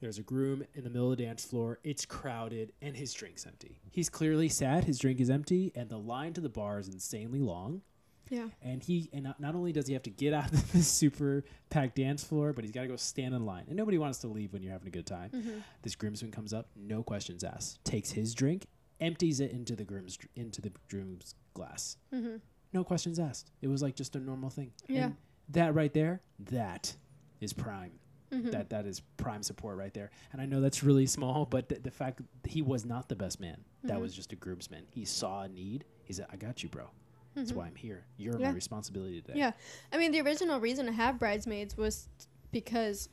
There's 0.02 0.18
a 0.18 0.24
groom 0.24 0.64
in 0.74 0.84
the 0.86 0.90
middle 0.90 1.12
of 1.12 1.18
the 1.18 1.26
dance 1.26 1.44
floor. 1.44 1.80
It's 1.84 2.06
crowded, 2.06 2.72
and 2.82 2.96
his 2.96 3.14
drink's 3.14 3.46
empty. 3.46 3.82
He's 3.92 4.10
clearly 4.10 4.48
sad. 4.48 4.86
His 4.86 4.98
drink 4.98 5.20
is 5.20 5.30
empty, 5.30 5.74
and 5.76 5.90
the 5.90 5.98
line 5.98 6.32
to 6.34 6.42
the 6.42 6.50
bar 6.50 6.80
is 6.80 6.88
insanely 6.88 7.40
long. 7.42 7.82
Yeah. 8.30 8.48
And 8.62 8.84
he 8.84 9.10
and 9.14 9.34
not, 9.40 9.56
only 9.56 9.72
does 9.72 9.88
he 9.88 9.94
have 9.94 10.04
to 10.04 10.10
get 10.10 10.34
out 10.34 10.52
of 10.54 10.72
this 10.74 10.88
super 10.88 11.44
packed 11.70 11.96
dance 11.96 12.24
floor, 12.24 12.54
but 12.54 12.64
he's 12.64 12.72
got 12.74 12.82
to 12.82 12.88
go 12.88 12.96
stand 12.96 13.34
in 13.34 13.46
line. 13.46 13.66
And 13.68 13.76
nobody 13.76 13.98
wants 13.98 14.20
to 14.20 14.28
leave 14.28 14.54
when 14.54 14.62
you're 14.62 14.72
having 14.72 14.88
a 14.88 14.92
good 14.92 15.06
time. 15.08 15.30
Mm-hmm. 15.32 15.60
This 15.82 15.96
groomsman 15.96 16.32
comes 16.32 16.54
up, 16.54 16.68
no 16.76 17.04
questions 17.04 17.44
asked, 17.44 17.84
takes 17.84 18.12
his 18.12 18.34
drink, 18.34 18.66
empties 19.00 19.40
it 19.40 19.52
into 19.52 19.76
the 19.76 19.84
groom's 19.84 20.18
into 20.36 20.62
the 20.62 20.72
groom's 20.90 21.36
glass. 21.54 21.98
Mm-hmm. 22.14 22.38
No 22.74 22.84
questions 22.84 23.18
asked. 23.20 23.52
It 23.62 23.68
was 23.68 23.82
like 23.82 23.96
just 23.96 24.16
a 24.16 24.20
normal 24.20 24.50
thing. 24.50 24.72
Yeah. 24.88 25.06
And 25.06 25.16
that 25.50 25.74
right 25.74 25.94
there, 25.94 26.22
that 26.52 26.96
is 27.42 27.54
prime. 27.54 27.92
Mm-hmm. 28.32 28.52
That 28.52 28.70
that 28.70 28.86
is 28.86 29.00
prime 29.18 29.42
support 29.42 29.76
right 29.78 29.92
there. 29.92 30.12
And 30.32 30.40
I 30.40 30.46
know 30.46 30.62
that's 30.62 30.84
really 30.84 31.08
small, 31.08 31.46
but 31.46 31.68
the, 31.70 31.80
the 31.80 31.90
fact 31.90 32.18
that 32.44 32.52
he 32.52 32.62
was 32.62 32.86
not 32.86 33.10
the 33.10 33.16
best 33.16 33.40
man. 33.40 33.64
That 33.86 33.98
Mhm. 33.98 34.02
was 34.02 34.14
just 34.14 34.32
a 34.34 34.36
groomsman. 34.36 34.84
He 34.92 35.04
saw 35.04 35.42
a 35.44 35.48
need. 35.50 35.86
He 36.04 36.14
said, 36.14 36.28
"I 36.32 36.36
got 36.36 36.62
you, 36.62 36.70
bro. 36.70 36.92
That's 37.40 37.52
Mhm. 37.52 37.56
why 37.56 37.66
I'm 37.68 37.76
here. 37.76 38.06
You're 38.18 38.40
Yeah. 38.40 38.50
my 38.50 38.56
responsibility 38.56 39.22
today." 39.22 39.40
Yeah. 39.40 39.52
I 39.92 39.98
mean, 39.98 40.12
the 40.12 40.22
original 40.22 40.60
reason 40.60 40.86
to 40.86 40.92
have 40.92 41.18
bridesmaids 41.20 41.76
was 41.78 42.08
because 42.52 43.10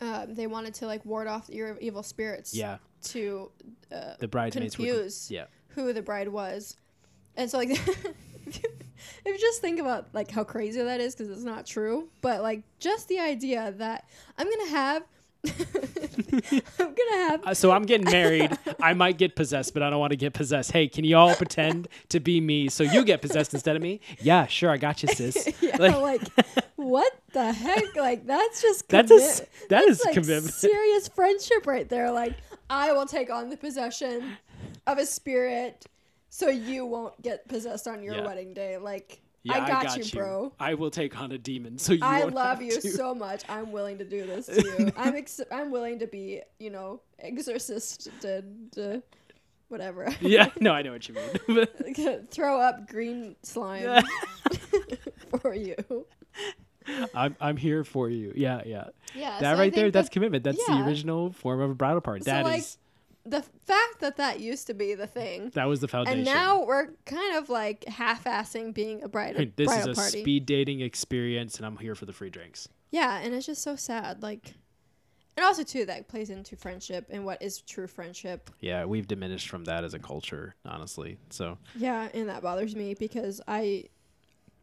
um, 0.00 0.34
they 0.34 0.46
wanted 0.46 0.74
to 0.74 0.86
like 0.86 1.04
ward 1.04 1.26
off 1.26 1.48
your 1.48 1.78
evil 1.78 2.02
spirits. 2.02 2.54
Yeah. 2.54 2.78
To 3.04 3.50
uh, 3.92 4.14
The 4.18 4.28
bridesmaids 4.28 4.76
confuse 4.76 5.30
yeah. 5.30 5.46
who 5.68 5.92
the 5.92 6.02
bride 6.02 6.28
was, 6.28 6.76
and 7.36 7.50
so 7.50 7.58
like, 7.58 7.68
if 8.46 8.62
you 9.26 9.38
just 9.38 9.60
think 9.60 9.78
about 9.78 10.08
like 10.14 10.30
how 10.30 10.42
crazy 10.44 10.82
that 10.82 11.00
is, 11.00 11.14
because 11.14 11.30
it's 11.30 11.44
not 11.44 11.66
true, 11.66 12.08
but 12.22 12.40
like 12.42 12.62
just 12.78 13.08
the 13.08 13.18
idea 13.20 13.72
that 13.72 14.08
I'm 14.38 14.48
gonna 14.50 14.70
have, 14.70 15.04
I'm 16.78 16.94
gonna 16.94 17.28
have. 17.28 17.44
Uh, 17.44 17.54
so 17.54 17.70
I'm 17.70 17.84
getting 17.84 18.10
married. 18.10 18.56
I 18.80 18.94
might 18.94 19.18
get 19.18 19.36
possessed, 19.36 19.74
but 19.74 19.82
I 19.82 19.90
don't 19.90 19.98
want 20.00 20.10
to 20.12 20.16
get 20.16 20.32
possessed. 20.32 20.72
Hey, 20.72 20.88
can 20.88 21.04
you 21.04 21.16
all 21.16 21.34
pretend 21.34 21.88
to 22.10 22.20
be 22.20 22.40
me 22.40 22.68
so 22.68 22.82
you 22.84 23.04
get 23.04 23.20
possessed 23.22 23.54
instead 23.54 23.76
of 23.76 23.82
me? 23.82 24.00
Yeah, 24.20 24.46
sure. 24.46 24.70
I 24.70 24.76
got 24.76 25.02
you, 25.02 25.08
sis. 25.08 25.48
yeah, 25.60 25.76
Like- 25.78 25.94
like, 26.00 26.22
what 26.76 27.12
the 27.32 27.52
heck? 27.52 27.94
Like 27.96 28.26
that's 28.26 28.62
just 28.62 28.88
That's 28.88 29.10
a 29.10 29.14
that 29.16 29.48
that's 29.68 29.86
is 29.88 30.04
like 30.04 30.14
commitment. 30.14 30.54
serious 30.54 31.08
friendship 31.08 31.66
right 31.66 31.88
there. 31.88 32.10
Like 32.10 32.34
I 32.70 32.92
will 32.92 33.06
take 33.06 33.30
on 33.30 33.50
the 33.50 33.56
possession 33.56 34.36
of 34.86 34.98
a 34.98 35.06
spirit, 35.06 35.86
so 36.30 36.48
you 36.48 36.84
won't 36.86 37.20
get 37.22 37.46
possessed 37.48 37.86
on 37.88 38.02
your 38.02 38.16
Yeah. 38.16 38.26
wedding 38.26 38.54
day. 38.54 38.76
Like 38.78 39.20
Yeah, 39.44 39.62
I, 39.62 39.82
got 39.82 39.96
you, 39.98 40.18
bro. 40.18 40.52
I 40.58 40.72
will 40.72 40.90
take 40.90 41.20
on 41.20 41.30
a 41.32 41.36
demon, 41.36 41.76
so 41.76 41.92
you. 41.92 42.00
I 42.02 42.24
love 42.24 42.62
you 42.62 42.80
to. 42.80 42.90
so 42.90 43.14
much. 43.14 43.42
I'm 43.46 43.72
willing 43.72 43.98
to 43.98 44.04
do 44.04 44.26
this 44.26 44.46
to 44.46 44.54
you. 44.78 44.92
I'm 44.96 45.14
ex- 45.14 45.40
I'm 45.52 45.70
willing 45.70 45.98
to 45.98 46.06
be, 46.06 46.40
you 46.58 46.70
know, 46.70 47.02
exorcist 47.18 48.08
to, 48.22 48.38
uh, 48.38 48.40
to 48.72 49.02
whatever. 49.68 50.08
Yeah, 50.22 50.48
no, 50.60 50.72
I 50.72 50.80
know 50.80 50.92
what 50.92 51.06
you 51.08 51.14
mean. 51.14 52.26
Throw 52.30 52.58
up 52.58 52.88
green 52.88 53.36
slime 53.42 54.02
for 55.42 55.54
you. 55.54 55.76
I'm 57.14 57.36
I'm 57.38 57.58
here 57.58 57.84
for 57.84 58.08
you. 58.08 58.32
Yeah, 58.34 58.62
yeah. 58.64 58.88
Yeah. 59.14 59.40
that 59.40 59.40
so 59.40 59.46
I 59.50 59.58
right 59.58 59.74
there, 59.74 59.90
that's 59.90 60.08
commitment. 60.08 60.44
That's 60.44 60.58
yeah. 60.66 60.78
the 60.78 60.86
original 60.86 61.32
form 61.32 61.60
of 61.60 61.70
a 61.70 61.74
bridal 61.74 62.00
party. 62.00 62.24
So, 62.24 62.30
That 62.30 62.46
is 62.46 62.46
like, 62.46 62.64
the 63.26 63.42
fact 63.42 64.00
that 64.00 64.16
that 64.18 64.40
used 64.40 64.66
to 64.66 64.74
be 64.74 64.94
the 64.94 65.06
thing. 65.06 65.50
that 65.54 65.64
was 65.66 65.80
the 65.80 65.88
foundation. 65.88 66.18
And 66.18 66.26
now 66.26 66.64
we're 66.64 66.88
kind 67.06 67.36
of 67.36 67.48
like 67.48 67.84
half-assing 67.86 68.74
being 68.74 69.02
a 69.02 69.08
bride 69.08 69.36
Hey, 69.36 69.52
this 69.56 69.72
is 69.74 69.86
a 69.86 69.94
party. 69.94 70.20
speed 70.20 70.46
dating 70.46 70.80
experience, 70.80 71.56
and 71.56 71.64
I'm 71.66 71.76
here 71.78 71.94
for 71.94 72.04
the 72.06 72.12
free 72.12 72.30
drinks. 72.30 72.68
Yeah, 72.90 73.18
and 73.22 73.34
it's 73.34 73.46
just 73.46 73.62
so 73.62 73.76
sad. 73.76 74.22
Like, 74.22 74.54
and 75.36 75.44
also 75.44 75.62
too 75.64 75.84
that 75.86 76.06
plays 76.06 76.30
into 76.30 76.54
friendship 76.54 77.06
and 77.10 77.24
what 77.24 77.40
is 77.42 77.60
true 77.62 77.86
friendship. 77.86 78.50
Yeah, 78.60 78.84
we've 78.84 79.08
diminished 79.08 79.48
from 79.48 79.64
that 79.64 79.84
as 79.84 79.94
a 79.94 79.98
culture, 79.98 80.54
honestly. 80.64 81.16
So 81.30 81.58
Yeah, 81.74 82.08
and 82.14 82.28
that 82.28 82.42
bothers 82.42 82.76
me 82.76 82.94
because 82.94 83.40
I 83.48 83.84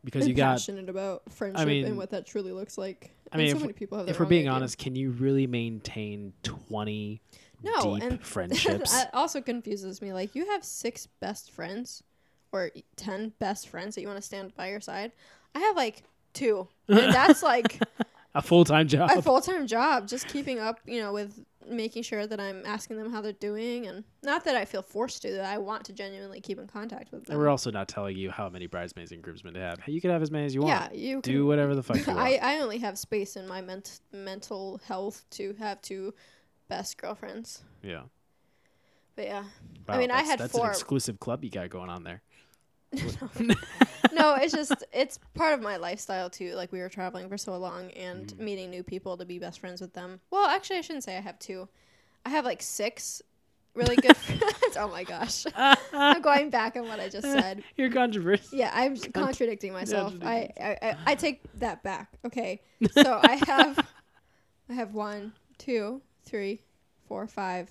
because 0.03 0.27
you 0.27 0.34
got, 0.34 0.53
passionate 0.53 0.89
about 0.89 1.24
friendship 1.31 1.67
mean- 1.67 1.86
and 1.86 1.98
what 1.98 2.10
that 2.12 2.25
truly 2.25 2.51
looks 2.51 2.77
like. 2.77 3.12
I 3.31 3.38
mean, 3.38 3.48
and 3.48 3.51
so 3.51 3.58
if- 3.58 3.62
many 3.62 3.74
people 3.74 3.98
have 3.98 4.10
if 4.10 4.20
we're 4.20 4.25
being 4.25 4.48
idea. 4.48 4.51
honest, 4.55 4.77
can 4.77 4.96
you 4.96 5.12
really 5.12 5.48
maintain 5.48 6.34
twenty 6.43 7.22
no, 7.63 7.96
deep 7.96 8.03
and 8.03 8.22
friendships? 8.25 8.91
that 8.91 9.10
also 9.13 9.41
confuses 9.41 10.01
me. 10.01 10.13
Like, 10.13 10.36
you 10.36 10.46
have 10.51 10.63
six 10.65 11.08
best 11.20 11.51
friends 11.51 12.03
or 12.51 12.72
ten 12.96 13.31
best 13.39 13.70
friends 13.70 13.96
that 13.96 14.01
you 14.01 14.08
want 14.08 14.17
to 14.17 14.25
stand 14.25 14.53
by 14.55 14.70
your 14.70 14.81
side. 14.81 15.12
I 15.55 15.60
have 15.60 15.75
like 15.75 16.03
two, 16.34 16.67
and 16.88 17.13
that's 17.13 17.41
like 17.43 17.79
a 18.36 18.41
full 18.41 18.65
time 18.65 18.88
job. 18.88 19.12
a 19.15 19.22
full 19.22 19.39
time 19.41 19.67
job, 19.67 20.08
just 20.08 20.27
keeping 20.27 20.60
up, 20.60 20.79
you 20.86 21.00
know, 21.00 21.13
with 21.13 21.46
making 21.67 22.03
sure 22.03 22.25
that 22.27 22.39
I'm 22.39 22.65
asking 22.65 22.97
them 22.97 23.11
how 23.11 23.21
they're 23.21 23.31
doing, 23.33 23.87
and 23.87 24.03
not 24.23 24.43
that 24.45 24.55
I 24.55 24.65
feel 24.65 24.81
forced 24.81 25.21
to. 25.23 25.31
That 25.33 25.45
I 25.45 25.57
want 25.57 25.85
to 25.85 25.93
genuinely 25.93 26.41
keep 26.41 26.59
in 26.59 26.67
contact 26.67 27.11
with 27.11 27.25
them. 27.25 27.33
and 27.33 27.39
we're 27.41 27.49
also 27.49 27.71
not 27.71 27.87
telling 27.87 28.17
you 28.17 28.29
how 28.31 28.49
many 28.49 28.67
bridesmaids 28.67 29.11
and 29.11 29.21
groomsmen 29.21 29.53
to 29.55 29.59
have. 29.59 29.79
You 29.87 30.01
can 30.01 30.09
have 30.11 30.21
as 30.21 30.31
many 30.31 30.45
as 30.45 30.55
you 30.55 30.65
yeah, 30.65 30.81
want. 30.81 30.95
Yeah, 30.95 30.99
you 31.09 31.21
Do 31.21 31.45
whatever 31.45 31.75
the 31.75 31.83
fuck 31.83 31.97
you 31.97 32.03
want. 32.07 32.19
I 32.19 32.35
I 32.41 32.59
only 32.61 32.77
have 32.79 32.97
space 32.97 33.35
in 33.35 33.47
my 33.47 33.61
ment- 33.61 34.01
mental 34.11 34.79
health 34.87 35.25
to 35.31 35.53
have 35.59 35.81
two 35.81 36.13
best 36.67 36.97
girlfriends. 36.97 37.63
yeah. 37.83 38.03
But 39.15 39.25
yeah, 39.25 39.43
Wow, 39.89 39.97
mean, 39.97 40.09
I 40.09 40.23
had 40.23 40.39
that's 40.39 40.53
four- 40.53 40.67
an 40.67 40.71
exclusive 40.71 41.19
club 41.19 41.43
you 41.43 41.49
got 41.49 41.69
going 41.69 41.89
on 41.89 42.03
there. 42.03 42.21
no, 44.12 44.36
it's 44.36 44.53
just 44.53 44.83
it's 44.91 45.19
part 45.33 45.53
of 45.53 45.62
my 45.62 45.77
lifestyle 45.77 46.29
too. 46.29 46.53
Like 46.55 46.71
we 46.71 46.79
were 46.79 46.89
traveling 46.89 47.29
for 47.29 47.38
so 47.38 47.57
long 47.57 47.91
and 47.91 48.27
Mm. 48.27 48.39
meeting 48.39 48.69
new 48.69 48.83
people 48.83 49.17
to 49.17 49.25
be 49.25 49.39
best 49.39 49.60
friends 49.60 49.81
with 49.81 49.93
them. 49.93 50.19
Well, 50.29 50.45
actually, 50.48 50.77
I 50.77 50.81
shouldn't 50.81 51.03
say 51.03 51.17
I 51.17 51.21
have 51.21 51.39
two. 51.39 51.67
I 52.25 52.29
have 52.29 52.45
like 52.45 52.62
six 52.62 53.21
really 53.74 53.95
good 53.95 54.15
friends. 54.17 54.43
Oh 54.77 54.89
my 54.89 55.03
gosh, 55.03 55.45
I'm 55.93 56.21
going 56.21 56.50
back 56.50 56.75
on 56.75 56.88
what 56.88 57.00
I 57.00 57.07
just 57.07 57.27
said. 57.27 57.63
You're 57.77 57.89
controversial. 57.89 58.57
Yeah, 58.57 58.71
I'm 58.74 58.98
contradicting 58.98 59.71
myself. 59.74 60.13
I, 60.21 60.50
I, 60.60 60.77
I 60.81 60.95
I 61.07 61.15
take 61.15 61.41
that 61.60 61.83
back. 61.83 62.10
Okay, 62.25 62.62
so 62.91 63.19
I 63.24 63.36
have 63.48 63.79
I 64.69 64.74
have 64.74 64.93
one, 64.93 65.31
two, 65.57 66.01
three, 66.25 66.62
four, 67.07 67.27
five, 67.27 67.69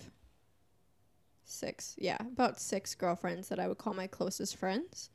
six. 1.51 1.95
Yeah, 1.99 2.17
about 2.21 2.61
six 2.61 2.95
girlfriends 2.95 3.49
that 3.49 3.59
I 3.59 3.69
would 3.69 3.79
call 3.79 3.95
my 3.95 4.07
closest 4.07 4.57
friends. 4.57 5.11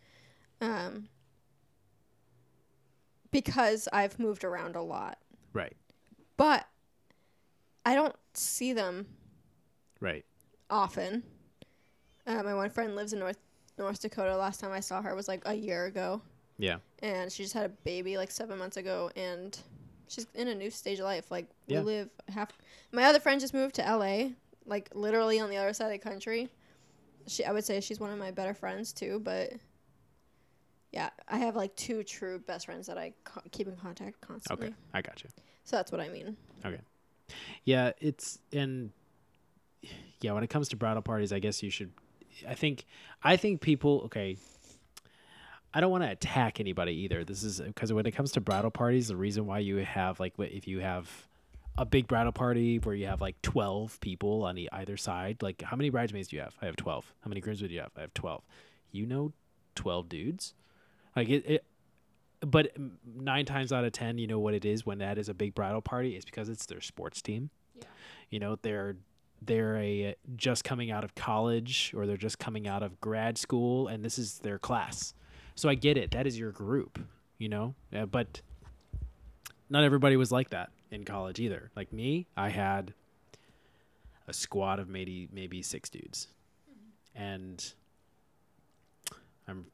Um, 0.62 1.10
because 3.32 3.88
I've 3.92 4.18
moved 4.20 4.44
around 4.44 4.75
a 4.75 4.82
lot, 4.82 5.20
Right. 5.54 5.75
but 6.38 6.65
I 7.86 7.96
don't 7.96 8.15
see 8.34 8.74
them 8.74 9.08
Right. 10.00 10.25
often. 10.70 11.24
Uh, 12.25 12.42
my 12.44 12.54
one 12.56 12.70
friend 12.70 12.96
lives 12.96 13.13
in 13.13 13.20
North 13.20 13.38
North 13.77 14.00
Dakota. 14.01 14.38
Last 14.38 14.62
time 14.62 14.72
I 14.72 14.80
saw 14.80 15.01
her 15.01 15.13
was 15.15 15.27
like 15.27 15.42
a 15.46 15.54
year 15.54 15.86
ago. 15.86 16.22
Yeah. 16.58 16.77
and 17.00 17.30
she 17.30 17.44
just 17.44 17.54
had 17.54 17.65
a 17.65 17.70
baby 17.84 18.15
like 18.18 18.32
seven 18.32 18.58
months 18.58 18.77
ago 18.77 19.12
and 19.18 19.60
she's 20.08 20.25
in 20.34 20.48
a 20.48 20.56
new 20.56 20.72
stage 20.72 21.00
of 21.00 21.04
life 21.04 21.30
like 21.30 21.48
Yeah. 21.68 21.80
we 21.82 21.86
live 21.88 22.10
half 22.30 22.50
my 22.94 23.04
other 23.04 23.20
friend 23.20 23.42
just 23.42 23.54
moved 23.54 23.75
to 23.75 23.82
la 23.82 24.30
like 24.66 24.90
literally 24.94 25.40
on 25.40 25.50
the 25.50 25.58
other 25.58 25.74
side 25.74 25.86
of 25.86 25.92
the 25.92 25.98
country 26.10 26.50
she 27.28 27.44
i 27.46 27.52
would 27.52 27.64
say 27.66 27.80
she's 27.82 28.00
one 28.00 28.12
of 28.12 28.18
my 28.18 28.32
better 28.32 28.54
friends 28.54 28.94
too 28.94 29.20
but 29.24 29.52
yeah 30.92 31.10
i 31.28 31.38
have 31.38 31.56
like 31.56 31.76
two 31.76 32.04
true 32.04 32.40
best 32.40 32.66
friends 32.66 32.88
that 32.88 32.98
i 32.98 33.12
co- 33.24 33.42
keep 33.52 33.68
in 33.68 33.76
contact 33.76 34.20
constantly 34.22 34.68
Okay. 34.68 34.76
I 34.94 35.02
got 35.02 35.24
you. 35.24 35.30
so 35.64 35.76
that's 35.78 35.92
what 35.92 36.02
i 36.02 36.10
mean 36.10 36.36
Okay. 36.66 36.80
Yeah, 37.64 37.92
it's 38.00 38.38
and 38.54 38.92
yeah, 40.22 40.32
when 40.34 40.44
it 40.44 40.50
comes 40.50 40.70
to 40.70 40.76
bridal 40.76 41.02
parties, 41.02 41.34
I 41.34 41.40
guess 41.40 41.62
you 41.64 41.70
should 41.72 41.92
I 42.48 42.54
think 42.54 42.86
I 43.24 43.36
think 43.36 43.62
people 43.62 44.02
okay 44.06 44.38
I 45.74 45.82
don't 45.82 45.90
want 45.92 46.04
to 46.04 46.10
attack 46.12 46.60
anybody 46.60 46.94
either. 47.04 47.24
This 47.24 47.44
is 47.44 47.60
because 47.62 47.92
when 47.92 48.06
it 48.06 48.12
comes 48.12 48.32
to 48.34 48.42
bridal 48.42 48.70
parties, 48.72 49.08
the 49.08 49.16
reason 49.16 49.46
why 49.48 49.60
you 49.60 49.78
have 49.78 50.20
like 50.20 50.34
if 50.38 50.68
you 50.68 50.80
have 50.82 51.10
a 51.77 51.86
big 51.86 52.08
bridal 52.08 52.32
party 52.32 52.77
where 52.79 52.96
you 52.96 53.08
have 53.08 53.22
like 53.22 53.41
12 53.41 54.00
people 54.00 54.44
on 54.44 54.55
the 54.55 54.70
either 54.72 54.98
side, 54.98 55.41
like 55.41 55.62
how 55.62 55.75
many 55.75 55.89
bridesmaids 55.89 56.29
do 56.29 56.38
you 56.38 56.41
have? 56.41 56.55
I 56.62 56.65
have 56.65 56.75
12. 56.75 57.13
How 57.22 57.29
many 57.29 57.41
groomsmen 57.41 57.70
do 57.70 57.75
you 57.75 57.82
have? 57.82 57.91
I 57.98 58.01
have 58.01 58.13
12. 58.13 58.44
You 58.91 59.05
know 59.05 59.34
12 59.75 60.10
dudes? 60.10 60.53
Like 61.15 61.29
it, 61.29 61.46
it 61.46 61.65
but 62.41 62.72
9 63.15 63.46
times 63.46 63.74
out 63.74 63.84
of 63.84 63.91
10, 63.91 64.17
you 64.17 64.27
know 64.27 64.39
what 64.39 64.53
it 64.53 64.65
is 64.65 64.86
when 64.86 65.00
that 65.00 65.17
is 65.17 65.29
a 65.29 65.34
big 65.34 65.55
bridal 65.55 65.82
party? 65.82 66.15
It's 66.15 66.25
because 66.25 66.48
it's 66.48 66.65
their 66.65 66.82
sports 66.82 67.22
team. 67.22 67.50
Yeah. 67.75 67.84
You 68.29 68.39
know, 68.39 68.58
they're 68.62 68.96
they're 69.41 69.77
a 69.77 70.15
just 70.36 70.63
coming 70.63 70.91
out 70.91 71.03
of 71.03 71.13
college 71.13 71.94
or 71.96 72.05
they're 72.08 72.17
just 72.17 72.39
coming 72.39 72.67
out 72.67 72.84
of 72.84 73.00
grad 73.01 73.38
school 73.38 73.88
and 73.88 74.03
this 74.03 74.17
is 74.17 74.39
their 74.39 74.58
class. 74.58 75.13
So 75.55 75.70
I 75.70 75.75
get 75.75 75.98
it. 75.98 76.12
That 76.12 76.25
is 76.25 76.39
your 76.39 76.51
group, 76.51 77.00
you 77.38 77.50
know? 77.50 77.75
Uh, 77.94 78.05
but 78.05 78.41
not 79.70 79.84
everybody 79.84 80.16
was 80.18 80.32
like 80.32 80.50
that 80.50 80.70
in 80.92 81.04
college 81.04 81.40
either. 81.40 81.72
Like 81.76 81.92
me, 81.92 82.28
I 82.36 82.50
had 82.50 82.94
a 84.28 84.34
squad 84.34 84.80
of 84.80 84.90
maybe 84.90 85.30
maybe 85.32 85.62
6 85.62 85.90
dudes. 85.90 86.28
And 87.16 87.74
I'm 89.48 89.68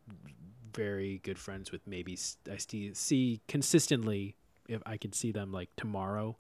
very 0.74 1.20
good 1.24 1.40
friends 1.40 1.72
with 1.72 1.82
maybe 1.88 2.18
I 2.52 2.58
see, 2.58 2.94
see 2.94 3.42
consistently 3.48 4.36
if 4.68 4.82
I 4.86 4.98
could 4.98 5.16
see 5.16 5.32
them 5.32 5.52
like 5.52 5.70
tomorrow, 5.76 6.38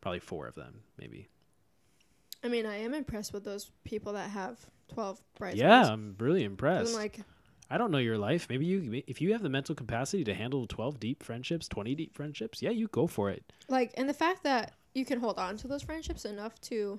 Probably 0.00 0.20
four 0.20 0.46
of 0.46 0.54
them, 0.54 0.80
maybe. 0.98 1.28
I 2.42 2.48
mean, 2.48 2.64
I 2.64 2.78
am 2.78 2.94
impressed 2.94 3.34
with 3.34 3.44
those 3.44 3.70
people 3.84 4.14
that 4.14 4.30
have 4.30 4.58
twelve 4.88 5.20
bridesmaids. 5.38 5.60
Yeah, 5.60 5.92
I'm 5.92 6.16
really 6.18 6.42
impressed. 6.42 6.94
I'm 6.94 6.96
like, 6.98 7.20
I 7.70 7.78
don't 7.78 7.90
know 7.92 7.98
your 7.98 8.18
life. 8.18 8.46
Maybe 8.50 8.66
you, 8.66 9.02
if 9.06 9.20
you 9.20 9.32
have 9.32 9.42
the 9.42 9.48
mental 9.48 9.74
capacity 9.74 10.24
to 10.24 10.34
handle 10.34 10.66
12 10.66 10.98
deep 10.98 11.22
friendships, 11.22 11.68
20 11.68 11.94
deep 11.94 12.14
friendships, 12.14 12.60
yeah, 12.60 12.70
you 12.70 12.88
go 12.88 13.06
for 13.06 13.30
it. 13.30 13.44
like, 13.68 13.92
and 13.96 14.08
the 14.08 14.14
fact 14.14 14.42
that 14.42 14.72
you 14.94 15.04
can 15.04 15.20
hold 15.20 15.38
on 15.38 15.56
to 15.58 15.68
those 15.68 15.82
friendships 15.82 16.24
enough 16.24 16.60
to 16.62 16.98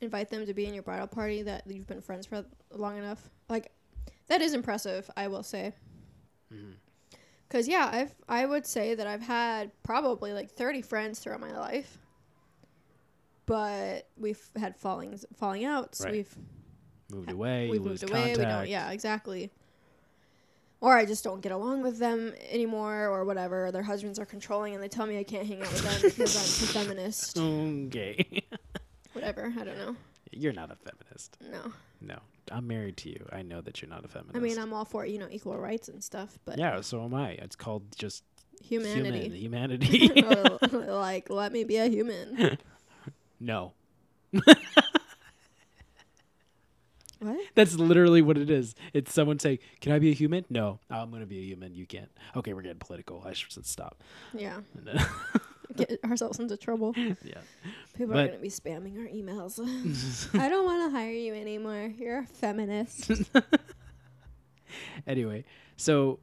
invite 0.00 0.30
them 0.30 0.44
to 0.46 0.52
be 0.52 0.66
in 0.66 0.74
your 0.74 0.82
bridal 0.82 1.06
party 1.06 1.42
that 1.42 1.62
you've 1.68 1.86
been 1.86 2.00
friends 2.00 2.26
for 2.26 2.44
long 2.72 2.98
enough, 2.98 3.30
like, 3.48 3.70
that 4.26 4.40
is 4.42 4.52
impressive. 4.54 5.08
I 5.16 5.28
will 5.28 5.42
say. 5.44 5.74
Mhm. 6.52 6.74
Cause 7.50 7.68
yeah, 7.68 7.88
I've 7.92 8.14
I 8.28 8.46
would 8.46 8.66
say 8.66 8.94
that 8.96 9.06
I've 9.06 9.22
had 9.22 9.70
probably 9.84 10.32
like 10.32 10.50
thirty 10.50 10.82
friends 10.82 11.20
throughout 11.20 11.40
my 11.40 11.56
life, 11.56 11.98
but 13.46 14.08
we've 14.16 14.40
had 14.56 14.76
fallings, 14.76 15.24
falling 15.36 15.64
outs. 15.64 16.00
Right. 16.02 16.12
We've 16.12 16.36
Moved 17.10 17.30
away, 17.30 17.68
lose 17.68 17.80
moved 17.80 18.02
away. 18.10 18.20
contact. 18.34 18.38
We 18.38 18.44
don't. 18.44 18.68
Yeah, 18.68 18.90
exactly. 18.90 19.52
Or 20.84 20.98
I 20.98 21.06
just 21.06 21.24
don't 21.24 21.40
get 21.40 21.50
along 21.50 21.82
with 21.82 21.98
them 21.98 22.34
anymore, 22.50 23.06
or 23.06 23.24
whatever. 23.24 23.72
Their 23.72 23.82
husbands 23.82 24.18
are 24.18 24.26
controlling, 24.26 24.74
and 24.74 24.82
they 24.82 24.88
tell 24.88 25.06
me 25.06 25.18
I 25.18 25.24
can't 25.24 25.46
hang 25.46 25.62
out 25.62 25.72
with 25.72 25.82
them 25.82 25.98
because 26.02 26.36
I'm 26.36 26.66
too 26.66 26.72
feminist. 26.74 27.38
Okay. 27.38 28.42
Whatever. 29.14 29.50
I 29.58 29.64
don't 29.64 29.78
know. 29.78 29.96
you're 30.30 30.52
not 30.52 30.70
a 30.70 30.76
feminist. 30.76 31.38
No. 31.50 31.72
No. 32.02 32.18
I'm 32.52 32.66
married 32.66 32.98
to 32.98 33.08
you. 33.08 33.26
I 33.32 33.40
know 33.40 33.62
that 33.62 33.80
you're 33.80 33.88
not 33.88 34.04
a 34.04 34.08
feminist. 34.08 34.36
I 34.36 34.40
mean, 34.40 34.58
I'm 34.58 34.74
all 34.74 34.84
for 34.84 35.06
you 35.06 35.18
know 35.18 35.28
equal 35.30 35.56
rights 35.56 35.88
and 35.88 36.04
stuff, 36.04 36.38
but 36.44 36.58
yeah, 36.58 36.82
so 36.82 37.02
am 37.02 37.14
I. 37.14 37.30
It's 37.30 37.56
called 37.56 37.84
just 37.96 38.22
humanity. 38.62 39.30
human 39.30 40.10
humanity. 40.10 40.22
like, 40.86 41.30
let 41.30 41.50
me 41.50 41.64
be 41.64 41.78
a 41.78 41.86
human. 41.88 42.58
no. 43.40 43.72
That's 47.54 47.74
literally 47.76 48.22
what 48.22 48.36
it 48.36 48.50
is. 48.50 48.74
It's 48.92 49.12
someone 49.12 49.38
saying, 49.38 49.58
"Can 49.80 49.92
I 49.92 49.98
be 49.98 50.10
a 50.10 50.14
human?" 50.14 50.44
No, 50.50 50.80
I'm 50.90 51.10
going 51.10 51.20
to 51.20 51.26
be 51.26 51.38
a 51.38 51.44
human. 51.44 51.74
You 51.74 51.86
can't. 51.86 52.10
Okay, 52.36 52.52
we're 52.52 52.62
getting 52.62 52.78
political. 52.78 53.22
I 53.24 53.32
should 53.32 53.66
stop. 53.66 54.02
Yeah. 54.32 54.60
Get 55.76 55.98
ourselves 56.04 56.38
into 56.38 56.56
trouble. 56.56 56.92
yeah. 56.96 57.14
People 57.96 58.18
are 58.18 58.26
gonna 58.26 58.38
be 58.38 58.48
spamming 58.48 58.98
our 58.98 59.08
emails. 59.08 59.58
I 60.38 60.48
don't 60.48 60.64
want 60.64 60.92
to 60.92 60.96
hire 60.96 61.10
you 61.10 61.34
anymore. 61.34 61.92
You're 61.96 62.20
a 62.20 62.26
feminist. 62.26 63.10
anyway, 65.06 65.44
so 65.76 66.20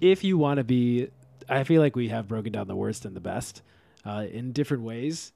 if 0.00 0.24
you 0.24 0.38
want 0.38 0.58
to 0.58 0.64
be, 0.64 1.08
I 1.48 1.64
feel 1.64 1.82
like 1.82 1.96
we 1.96 2.08
have 2.08 2.28
broken 2.28 2.52
down 2.52 2.66
the 2.66 2.76
worst 2.76 3.04
and 3.04 3.14
the 3.14 3.20
best 3.20 3.62
uh, 4.04 4.26
in 4.30 4.52
different 4.52 4.82
ways. 4.82 5.32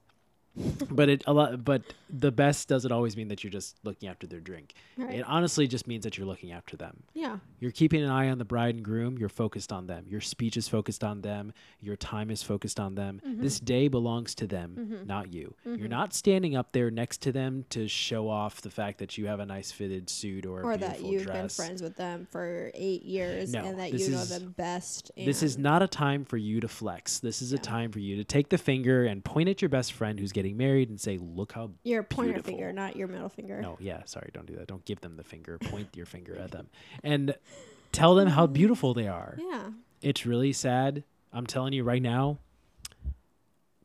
but 0.89 1.07
it 1.07 1.23
a 1.27 1.33
lot, 1.33 1.63
but 1.63 1.81
the 2.11 2.31
best 2.31 2.67
doesn't 2.67 2.91
always 2.91 3.15
mean 3.15 3.27
that 3.29 3.43
you're 3.43 3.51
just 3.51 3.77
looking 3.83 4.09
after 4.09 4.27
their 4.27 4.39
drink. 4.39 4.73
Right. 4.97 5.19
It 5.19 5.25
honestly 5.27 5.67
just 5.67 5.87
means 5.87 6.03
that 6.03 6.17
you're 6.17 6.27
looking 6.27 6.51
after 6.51 6.75
them. 6.77 7.03
yeah. 7.13 7.37
You're 7.59 7.71
keeping 7.71 8.03
an 8.03 8.09
eye 8.09 8.29
on 8.29 8.39
the 8.39 8.45
bride 8.45 8.73
and 8.75 8.83
groom. 8.83 9.17
You're 9.19 9.29
focused 9.29 9.71
on 9.71 9.85
them. 9.85 10.05
Your 10.07 10.19
speech 10.21 10.57
is 10.57 10.67
focused 10.67 11.03
on 11.03 11.21
them. 11.21 11.53
Your 11.79 11.95
time 11.95 12.31
is 12.31 12.41
focused 12.41 12.79
on 12.79 12.95
them. 12.95 13.21
Mm-hmm. 13.25 13.41
This 13.41 13.59
day 13.59 13.87
belongs 13.87 14.33
to 14.35 14.47
them, 14.47 15.03
not 15.05 15.31
you. 15.31 15.53
You're 15.63 15.87
not 15.87 16.13
standing 16.13 16.55
up 16.55 16.71
there 16.71 16.89
next 16.89 17.21
to 17.21 17.31
them 17.31 17.65
to 17.69 17.87
show 17.87 18.27
off 18.29 18.61
the 18.61 18.71
fact 18.71 18.97
that 18.97 19.17
you 19.17 19.27
have 19.27 19.39
a 19.39 19.45
nice 19.45 19.71
fitted 19.71 20.09
suit 20.09 20.45
or, 20.47 20.61
a 20.61 20.65
or 20.65 20.77
that 20.77 21.03
you've 21.03 21.23
dress. 21.25 21.37
been 21.37 21.65
friends 21.65 21.81
with 21.83 21.95
them 21.97 22.27
for 22.31 22.71
eight 22.73 23.03
years 23.03 23.53
No, 23.53 23.63
and 23.63 23.79
that 23.79 23.93
you 23.93 24.09
know 24.09 24.19
is- 24.21 24.29
them 24.29 24.53
best. 24.57 25.11
This 25.15 25.43
is 25.43 25.57
not 25.57 25.83
a 25.83 25.87
time 25.87 26.25
for 26.25 26.37
you 26.37 26.59
to 26.61 26.67
flex. 26.67 27.19
This 27.19 27.41
is 27.43 27.53
a 27.53 27.57
time 27.59 27.91
for 27.91 27.99
you 27.99 28.15
to 28.15 28.23
take 28.23 28.49
the 28.49 28.57
finger 28.57 29.05
and 29.05 29.23
point 29.23 29.49
at 29.49 29.61
your 29.61 29.69
best 29.69 29.93
friend 29.93 30.19
who's 30.19 30.31
getting 30.31 30.57
married 30.57 30.89
and 30.89 30.99
say, 30.99 31.17
"Look 31.21 31.51
how 31.53 31.71
your 32.01 32.07
pointer 32.07 32.33
beautiful. 32.33 32.51
finger, 32.53 32.73
not 32.73 32.95
your 32.95 33.07
middle 33.07 33.29
finger. 33.29 33.61
No, 33.61 33.77
yeah, 33.79 34.01
sorry, 34.05 34.29
don't 34.33 34.45
do 34.45 34.55
that. 34.55 34.67
Don't 34.67 34.83
give 34.85 35.01
them 35.01 35.15
the 35.17 35.23
finger. 35.23 35.57
Point 35.61 35.89
your 35.95 36.05
finger 36.05 36.35
at 36.37 36.51
them 36.51 36.67
and 37.03 37.35
tell 37.91 38.15
them 38.15 38.27
how 38.29 38.47
beautiful 38.47 38.93
they 38.93 39.07
are. 39.07 39.37
Yeah. 39.39 39.69
It's 40.01 40.25
really 40.25 40.53
sad. 40.53 41.03
I'm 41.33 41.45
telling 41.47 41.73
you 41.73 41.83
right 41.83 42.01
now, 42.01 42.37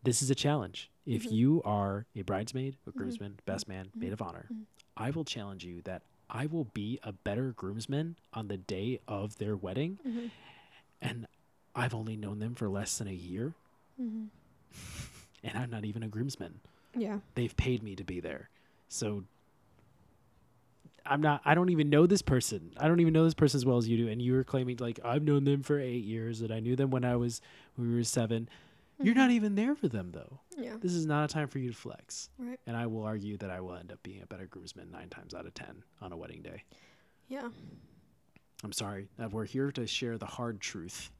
this 0.02 0.22
is 0.22 0.30
a 0.30 0.34
challenge. 0.34 0.90
If 1.04 1.24
Mm-hmm. 1.24 1.34
you 1.34 1.62
are 1.64 2.06
a 2.16 2.22
bridesmaid, 2.22 2.76
a 2.86 2.90
groomsman, 2.90 3.38
best 3.46 3.68
man, 3.68 3.88
maid 3.94 4.12
of 4.12 4.20
honor, 4.20 4.46
I 4.96 5.10
will 5.10 5.24
challenge 5.24 5.64
you 5.64 5.82
that 5.82 6.02
I 6.28 6.46
will 6.46 6.64
be 6.64 6.98
a 7.04 7.12
better 7.12 7.52
groomsman 7.52 8.16
on 8.32 8.48
the 8.48 8.56
day 8.56 8.98
of 9.06 9.38
their 9.38 9.56
wedding. 9.56 9.98
Mm-hmm. 10.06 10.26
And 11.00 11.26
I've 11.76 11.94
only 11.94 12.16
known 12.16 12.40
them 12.40 12.54
for 12.56 12.68
less 12.68 12.98
than 12.98 13.06
a 13.08 13.12
year. 13.12 13.52
Mm-hmm. 14.00 14.24
And 15.44 15.56
I'm 15.56 15.70
not 15.70 15.84
even 15.84 16.02
a 16.02 16.08
groomsman 16.08 16.58
Yeah. 16.96 17.18
they've 17.34 17.56
paid 17.56 17.82
me 17.82 17.96
to 17.96 18.04
be 18.04 18.20
there. 18.20 18.50
So 18.88 19.24
I'm 21.04 21.20
not 21.20 21.40
I 21.44 21.54
don't 21.54 21.70
even 21.70 21.90
know 21.90 22.06
this 22.06 22.22
person. 22.22 22.72
I 22.78 22.88
don't 22.88 23.00
even 23.00 23.12
know 23.12 23.24
this 23.24 23.34
person 23.34 23.58
as 23.58 23.64
well 23.64 23.76
as 23.76 23.88
you 23.88 23.96
do. 23.96 24.08
And 24.08 24.20
you 24.20 24.32
were 24.32 24.44
claiming 24.44 24.78
like 24.78 25.00
I've 25.04 25.22
known 25.22 25.44
them 25.44 25.62
for 25.62 25.78
eight 25.78 26.04
years 26.04 26.40
and 26.40 26.52
I 26.52 26.60
knew 26.60 26.76
them 26.76 26.90
when 26.90 27.04
I 27.04 27.16
was 27.16 27.40
when 27.76 27.90
we 27.90 27.96
were 27.96 28.04
7 28.04 28.48
You're 28.98 29.14
mm-hmm. 29.14 29.20
not 29.20 29.30
even 29.30 29.54
there 29.54 29.74
for 29.74 29.88
them 29.88 30.10
though. 30.12 30.40
Yeah. 30.56 30.76
This 30.80 30.92
is 30.92 31.06
not 31.06 31.30
a 31.30 31.32
time 31.32 31.48
for 31.48 31.58
you 31.58 31.70
to 31.70 31.76
flex. 31.76 32.30
Right. 32.38 32.58
And 32.66 32.76
I 32.76 32.86
will 32.86 33.04
argue 33.04 33.36
that 33.38 33.50
I 33.50 33.60
will 33.60 33.74
end 33.74 33.92
up 33.92 34.02
being 34.02 34.22
a 34.22 34.26
better 34.26 34.46
groomsman 34.46 34.90
nine 34.90 35.08
times 35.08 35.34
out 35.34 35.46
of 35.46 35.54
ten 35.54 35.82
on 36.00 36.12
a 36.12 36.16
wedding 36.16 36.42
day. 36.42 36.64
Yeah. 37.28 37.48
I'm 38.64 38.72
sorry. 38.72 39.08
We're 39.30 39.44
here 39.44 39.70
to 39.72 39.86
share 39.86 40.16
the 40.18 40.26
hard 40.26 40.60
truth. 40.60 41.10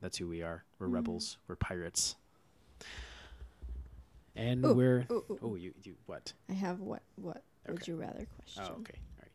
That's 0.00 0.18
who 0.18 0.28
we 0.28 0.42
are. 0.42 0.64
We're 0.78 0.86
mm-hmm. 0.86 0.96
rebels. 0.96 1.38
We're 1.46 1.56
pirates. 1.56 2.16
And 4.40 4.64
Ooh, 4.64 4.72
we're 4.72 5.06
ooh, 5.10 5.22
ooh, 5.30 5.38
oh 5.42 5.54
you 5.54 5.74
you 5.82 5.96
what? 6.06 6.32
I 6.48 6.54
have 6.54 6.80
what 6.80 7.02
what 7.16 7.42
would 7.68 7.86
you 7.86 7.96
rather 7.96 8.26
question. 8.36 8.64
Oh 8.66 8.80
okay. 8.80 8.94
All 9.18 9.20
right. 9.22 9.32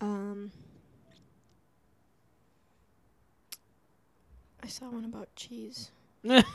Um 0.00 0.50
I 4.62 4.68
saw 4.68 4.86
one 4.86 5.04
about 5.04 5.28
cheese. 5.36 5.90
if 6.24 6.46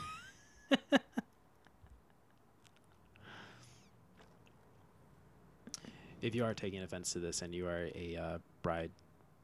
you 6.34 6.44
are 6.44 6.52
taking 6.52 6.82
offense 6.82 7.12
to 7.12 7.20
this 7.20 7.42
and 7.42 7.54
you 7.54 7.68
are 7.68 7.90
a 7.94 8.16
uh, 8.16 8.38
bride 8.62 8.90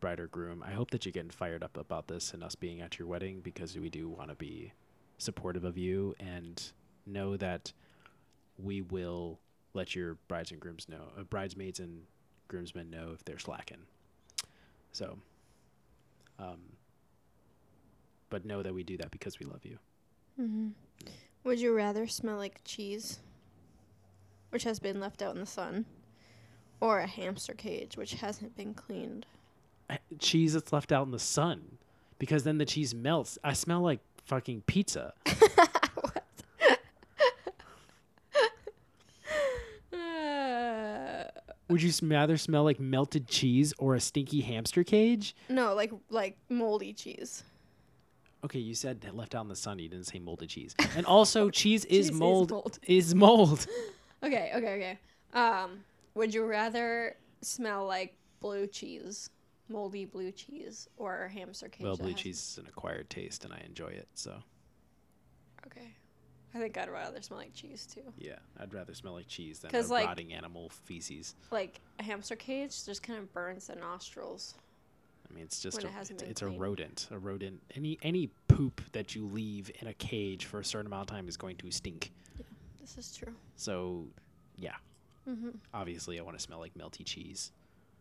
bride 0.00 0.18
or 0.18 0.26
groom 0.28 0.64
i 0.66 0.70
hope 0.70 0.90
that 0.90 1.04
you're 1.04 1.12
getting 1.12 1.30
fired 1.30 1.62
up 1.62 1.76
about 1.76 2.06
this 2.06 2.32
and 2.32 2.42
us 2.42 2.54
being 2.54 2.80
at 2.80 2.98
your 2.98 3.06
wedding 3.06 3.40
because 3.40 3.78
we 3.78 3.90
do 3.90 4.08
want 4.08 4.30
to 4.30 4.34
be 4.36 4.72
supportive 5.18 5.64
of 5.64 5.76
you 5.76 6.14
and 6.18 6.72
know 7.06 7.36
that 7.36 7.70
we 8.62 8.80
will 8.82 9.38
let 9.74 9.94
your 9.94 10.14
brides 10.28 10.50
and 10.50 10.60
grooms 10.60 10.88
know 10.88 11.02
uh, 11.18 11.22
bridesmaids 11.22 11.80
and 11.80 12.02
groomsmen 12.48 12.90
know 12.90 13.10
if 13.14 13.24
they're 13.24 13.38
slacking 13.38 13.78
so 14.92 15.18
um 16.38 16.58
but 18.28 18.44
know 18.44 18.62
that 18.62 18.74
we 18.74 18.82
do 18.82 18.96
that 18.96 19.10
because 19.10 19.38
we 19.38 19.46
love 19.46 19.64
you 19.64 19.78
Mm-hmm. 20.40 20.68
Would 21.44 21.60
you 21.60 21.74
rather 21.74 22.06
smell 22.06 22.36
like 22.36 22.62
cheese, 22.64 23.18
which 24.50 24.64
has 24.64 24.78
been 24.78 25.00
left 25.00 25.20
out 25.20 25.34
in 25.34 25.40
the 25.40 25.46
sun, 25.46 25.84
or 26.80 27.00
a 27.00 27.06
hamster 27.06 27.52
cage, 27.52 27.98
which 27.98 28.14
hasn't 28.14 28.56
been 28.56 28.72
cleaned? 28.72 29.26
Cheese 30.18 30.54
that's 30.54 30.72
left 30.72 30.92
out 30.92 31.04
in 31.04 31.10
the 31.10 31.18
sun 31.18 31.78
because 32.20 32.44
then 32.44 32.58
the 32.58 32.64
cheese 32.64 32.94
melts 32.94 33.36
i 33.42 33.52
smell 33.52 33.80
like 33.80 33.98
fucking 34.24 34.62
pizza 34.66 35.12
Uh, 39.92 41.24
Would 41.70 41.82
you 41.82 41.92
rather 42.02 42.36
smell 42.36 42.64
like 42.64 42.78
melted 42.80 43.26
cheese 43.28 43.72
or 43.78 43.94
a 43.94 44.00
stinky 44.00 44.40
hamster 44.42 44.84
cage? 44.84 45.34
no, 45.48 45.74
like 45.74 45.92
like 46.10 46.36
moldy 46.48 46.92
cheese. 46.92 47.44
Okay, 48.44 48.58
you 48.58 48.74
said 48.74 49.04
left 49.14 49.34
out 49.34 49.42
in 49.42 49.48
the 49.48 49.56
sun. 49.56 49.78
You 49.78 49.88
didn't 49.88 50.06
say 50.06 50.18
moldy 50.18 50.46
cheese. 50.46 50.74
And 50.96 51.04
also, 51.06 51.50
cheese 51.60 51.84
is 51.84 52.06
Cheese 52.06 52.06
is 52.10 52.12
mold. 52.12 52.50
mold. 52.50 52.78
Is 52.86 53.14
mold. 53.14 53.66
Okay, 54.22 54.50
okay, 54.54 54.74
okay. 54.74 54.98
Um, 55.32 55.80
would 56.14 56.34
you 56.34 56.44
rather 56.44 57.16
smell 57.40 57.86
like 57.86 58.12
blue 58.40 58.66
cheese, 58.66 59.30
moldy 59.70 60.04
blue 60.04 60.30
cheese, 60.30 60.88
or 60.98 61.28
hamster 61.28 61.68
cage? 61.70 61.84
well, 61.84 61.96
blue 61.96 62.12
cheese 62.12 62.36
is 62.38 62.58
an 62.58 62.66
acquired 62.66 63.08
taste, 63.08 63.44
and 63.46 63.54
I 63.54 63.62
enjoy 63.64 63.88
it. 63.88 64.08
So 64.14 64.34
Okay, 65.66 65.94
I 66.54 66.58
think 66.58 66.76
I'd 66.76 66.90
rather 66.90 67.22
smell 67.22 67.38
like 67.38 67.54
cheese 67.54 67.86
too. 67.92 68.02
yeah, 68.18 68.38
I'd 68.58 68.74
rather 68.74 68.94
smell 68.94 69.12
like 69.12 69.28
cheese 69.28 69.60
than 69.60 69.74
a 69.74 69.82
like- 69.86 70.06
rotting 70.06 70.32
animal 70.32 70.70
feces. 70.84 71.34
Like 71.50 71.80
a 71.98 72.02
hamster 72.02 72.36
cage, 72.36 72.84
just 72.84 73.02
kind 73.02 73.18
of 73.18 73.32
burns 73.32 73.68
the 73.68 73.76
nostrils. 73.76 74.54
I 75.30 75.34
mean, 75.34 75.44
it's 75.44 75.60
just 75.60 75.84
a, 75.84 75.86
it 75.86 76.22
it's, 76.22 76.42
a 76.42 76.48
rodent. 76.48 77.06
A 77.12 77.18
rodent. 77.18 77.60
Any 77.76 77.98
any 78.02 78.30
poop 78.48 78.80
that 78.92 79.14
you 79.14 79.26
leave 79.26 79.70
in 79.80 79.86
a 79.86 79.94
cage 79.94 80.46
for 80.46 80.58
a 80.58 80.64
certain 80.64 80.88
amount 80.88 81.08
of 81.08 81.14
time 81.14 81.28
is 81.28 81.36
going 81.36 81.56
to 81.56 81.70
stink. 81.70 82.10
This 82.80 82.98
is 82.98 83.16
true. 83.16 83.32
So, 83.54 84.06
yeah. 84.56 84.74
Mm-hmm. 85.28 85.50
Obviously, 85.72 86.18
I 86.18 86.22
want 86.22 86.36
to 86.36 86.42
smell 86.42 86.58
like 86.58 86.74
melty 86.74 87.04
cheese. 87.04 87.52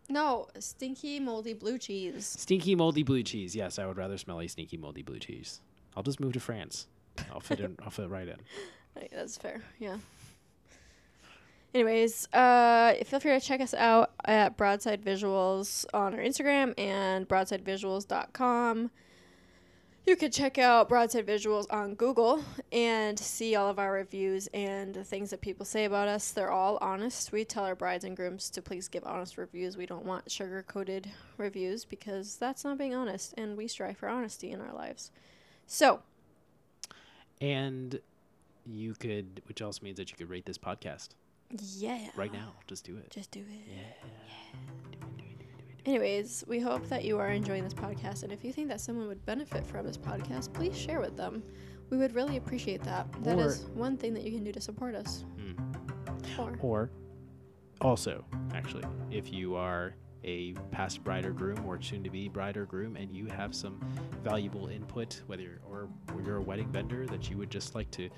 No, 0.10 0.48
stinky, 0.58 1.20
moldy 1.20 1.54
blue 1.54 1.78
cheese. 1.78 2.26
Stinky 2.26 2.74
moldy 2.74 3.04
blue 3.04 3.22
cheese. 3.22 3.56
Yes, 3.56 3.78
I 3.78 3.86
would 3.86 3.98
rather 3.98 4.18
smell 4.18 4.40
a 4.40 4.48
stinky 4.48 4.78
moldy 4.78 5.04
blue 5.04 5.20
cheese. 5.20 5.62
I'll 5.96 6.02
just 6.02 6.20
move 6.20 6.34
to 6.34 6.40
France. 6.40 6.88
I'll 7.32 7.40
fit 7.40 7.60
in. 7.60 7.78
I'll 7.84 7.92
fit 7.92 8.10
right 8.10 8.28
in. 8.28 8.38
Right, 8.96 9.12
That's 9.14 9.38
fair. 9.38 9.62
Yeah. 9.78 9.98
Anyways, 11.74 12.28
uh, 12.34 12.96
feel 13.06 13.20
free 13.20 13.32
to 13.32 13.40
check 13.40 13.62
us 13.62 13.76
out 13.76 14.12
at 14.26 14.58
Broadside 14.58 15.04
Visuals 15.04 15.86
on 15.94 16.16
our 16.16 16.20
Instagram 16.20 16.74
and 16.78 17.28
broadsidevisuals.com. 17.30 18.90
You 20.08 20.16
can 20.16 20.32
check 20.32 20.58
out 20.58 20.90
Broadside 20.90 21.28
Visuals 21.28 21.68
on 21.70 21.94
Google 21.94 22.44
and 22.72 23.20
see 23.20 23.56
all 23.56 23.70
of 23.70 23.78
our 23.78 23.92
reviews 23.92 24.48
and 24.56 24.96
the 24.96 25.04
things 25.04 25.30
that 25.30 25.42
people 25.42 25.64
say 25.68 25.86
about 25.86 26.08
us. 26.08 26.32
They're 26.32 26.50
all 26.50 26.80
honest. 26.82 27.32
We 27.32 27.46
tell 27.46 27.66
our 27.66 27.76
brides 27.76 28.04
and 28.04 28.18
grooms 28.18 28.50
to 28.52 28.62
please 28.64 28.88
give 28.88 29.04
honest 29.04 29.38
reviews. 29.38 29.78
We 29.78 29.86
don't 29.86 30.06
want 30.06 30.32
sugar 30.32 30.64
coated 30.64 31.12
reviews 31.38 31.86
because 31.86 32.38
that's 32.38 32.64
not 32.64 32.80
being 32.80 32.96
honest, 32.96 33.36
and 33.38 33.56
we 33.56 33.68
strive 33.68 33.98
for 33.98 34.10
honesty 34.10 34.50
in 34.50 34.62
our 34.62 34.74
lives. 34.74 35.12
So, 35.68 36.00
And 37.42 38.00
you 38.66 38.94
could, 38.94 39.42
which 39.48 39.62
also 39.62 39.84
means 39.84 39.98
that 39.98 40.12
you 40.12 40.18
could 40.18 40.30
rate 40.30 40.46
this 40.46 40.58
podcast 40.58 41.10
yeah. 41.78 42.08
right 42.16 42.32
now. 42.32 42.54
Just 42.68 42.86
do 42.86 42.98
it. 42.98 43.10
Just 43.10 43.32
do 43.32 43.40
it. 43.40 43.68
Yeah. 43.68 44.10
Anyways, 45.86 46.44
we 46.48 46.60
hope 46.60 46.88
that 46.90 47.04
you 47.04 47.18
are 47.18 47.30
enjoying 47.30 47.64
this 47.64 47.74
podcast, 47.74 48.24
and 48.24 48.32
if 48.32 48.44
you 48.44 48.52
think 48.52 48.68
that 48.68 48.82
someone 48.82 49.08
would 49.08 49.26
benefit 49.26 49.66
from 49.66 49.86
this 49.86 49.98
podcast, 49.98 50.54
please 50.54 50.78
share 50.78 51.00
with 51.00 51.16
them. 51.16 51.42
We 51.90 51.98
would 51.98 52.14
really 52.14 52.38
appreciate 52.38 52.84
that. 52.84 53.08
That 53.24 53.40
is 53.40 53.64
Or- 53.64 53.70
one 53.70 53.98
thing 53.98 54.14
that 54.14 54.24
you 54.24 54.32
can 54.32 54.44
do 54.44 54.52
to 54.52 54.62
support 54.62 54.94
us. 54.94 55.26
Mm. 55.38 56.38
Or, 56.38 56.58
Or 56.62 56.92
also, 57.82 58.24
actually, 58.54 58.84
if 59.10 59.34
you 59.34 59.56
are 59.56 59.96
a 60.24 60.54
past 60.72 61.04
bride 61.04 61.26
or 61.26 61.32
groom 61.32 61.64
or 61.66 61.82
soon 61.82 62.04
to 62.04 62.10
be 62.10 62.28
bride 62.28 62.58
or 62.58 62.66
groom 62.66 62.96
and 62.96 63.12
you 63.12 63.26
have 63.28 63.56
some 63.56 63.80
valuable 64.24 64.68
input, 64.68 65.22
whether 65.28 65.44
you're, 65.44 65.60
or 65.70 65.90
you're 66.26 66.38
a 66.38 66.42
wedding 66.42 66.68
vendor 66.70 67.06
that 67.08 67.30
you 67.30 67.38
would 67.38 67.50
just 67.50 67.76
like 67.76 67.90
to 67.92 68.10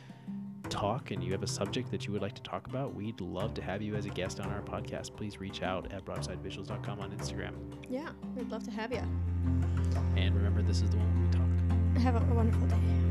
talk 0.69 1.11
and 1.11 1.23
you 1.23 1.31
have 1.31 1.43
a 1.43 1.47
subject 1.47 1.91
that 1.91 2.05
you 2.07 2.13
would 2.13 2.21
like 2.21 2.33
to 2.33 2.41
talk 2.43 2.67
about, 2.67 2.95
we'd 2.95 3.19
love 3.21 3.53
to 3.53 3.61
have 3.61 3.81
you 3.81 3.95
as 3.95 4.05
a 4.05 4.09
guest 4.09 4.39
on 4.39 4.47
our 4.47 4.61
podcast. 4.61 5.15
Please 5.15 5.39
reach 5.39 5.61
out 5.61 5.91
at 5.91 6.05
broadsidevisuals.com 6.05 6.99
on 6.99 7.11
Instagram. 7.11 7.53
yeah, 7.89 8.09
we'd 8.35 8.49
love 8.49 8.63
to 8.63 8.71
have 8.71 8.91
you. 8.91 9.03
And 10.15 10.35
remember, 10.35 10.61
this 10.61 10.81
is 10.81 10.89
the 10.89 10.97
one 10.97 11.13
where 11.13 11.25
we 11.27 11.31
talk. 11.31 12.03
Have 12.03 12.15
a, 12.15 12.31
a 12.31 12.35
wonderful 12.35 12.67
day. 12.67 13.10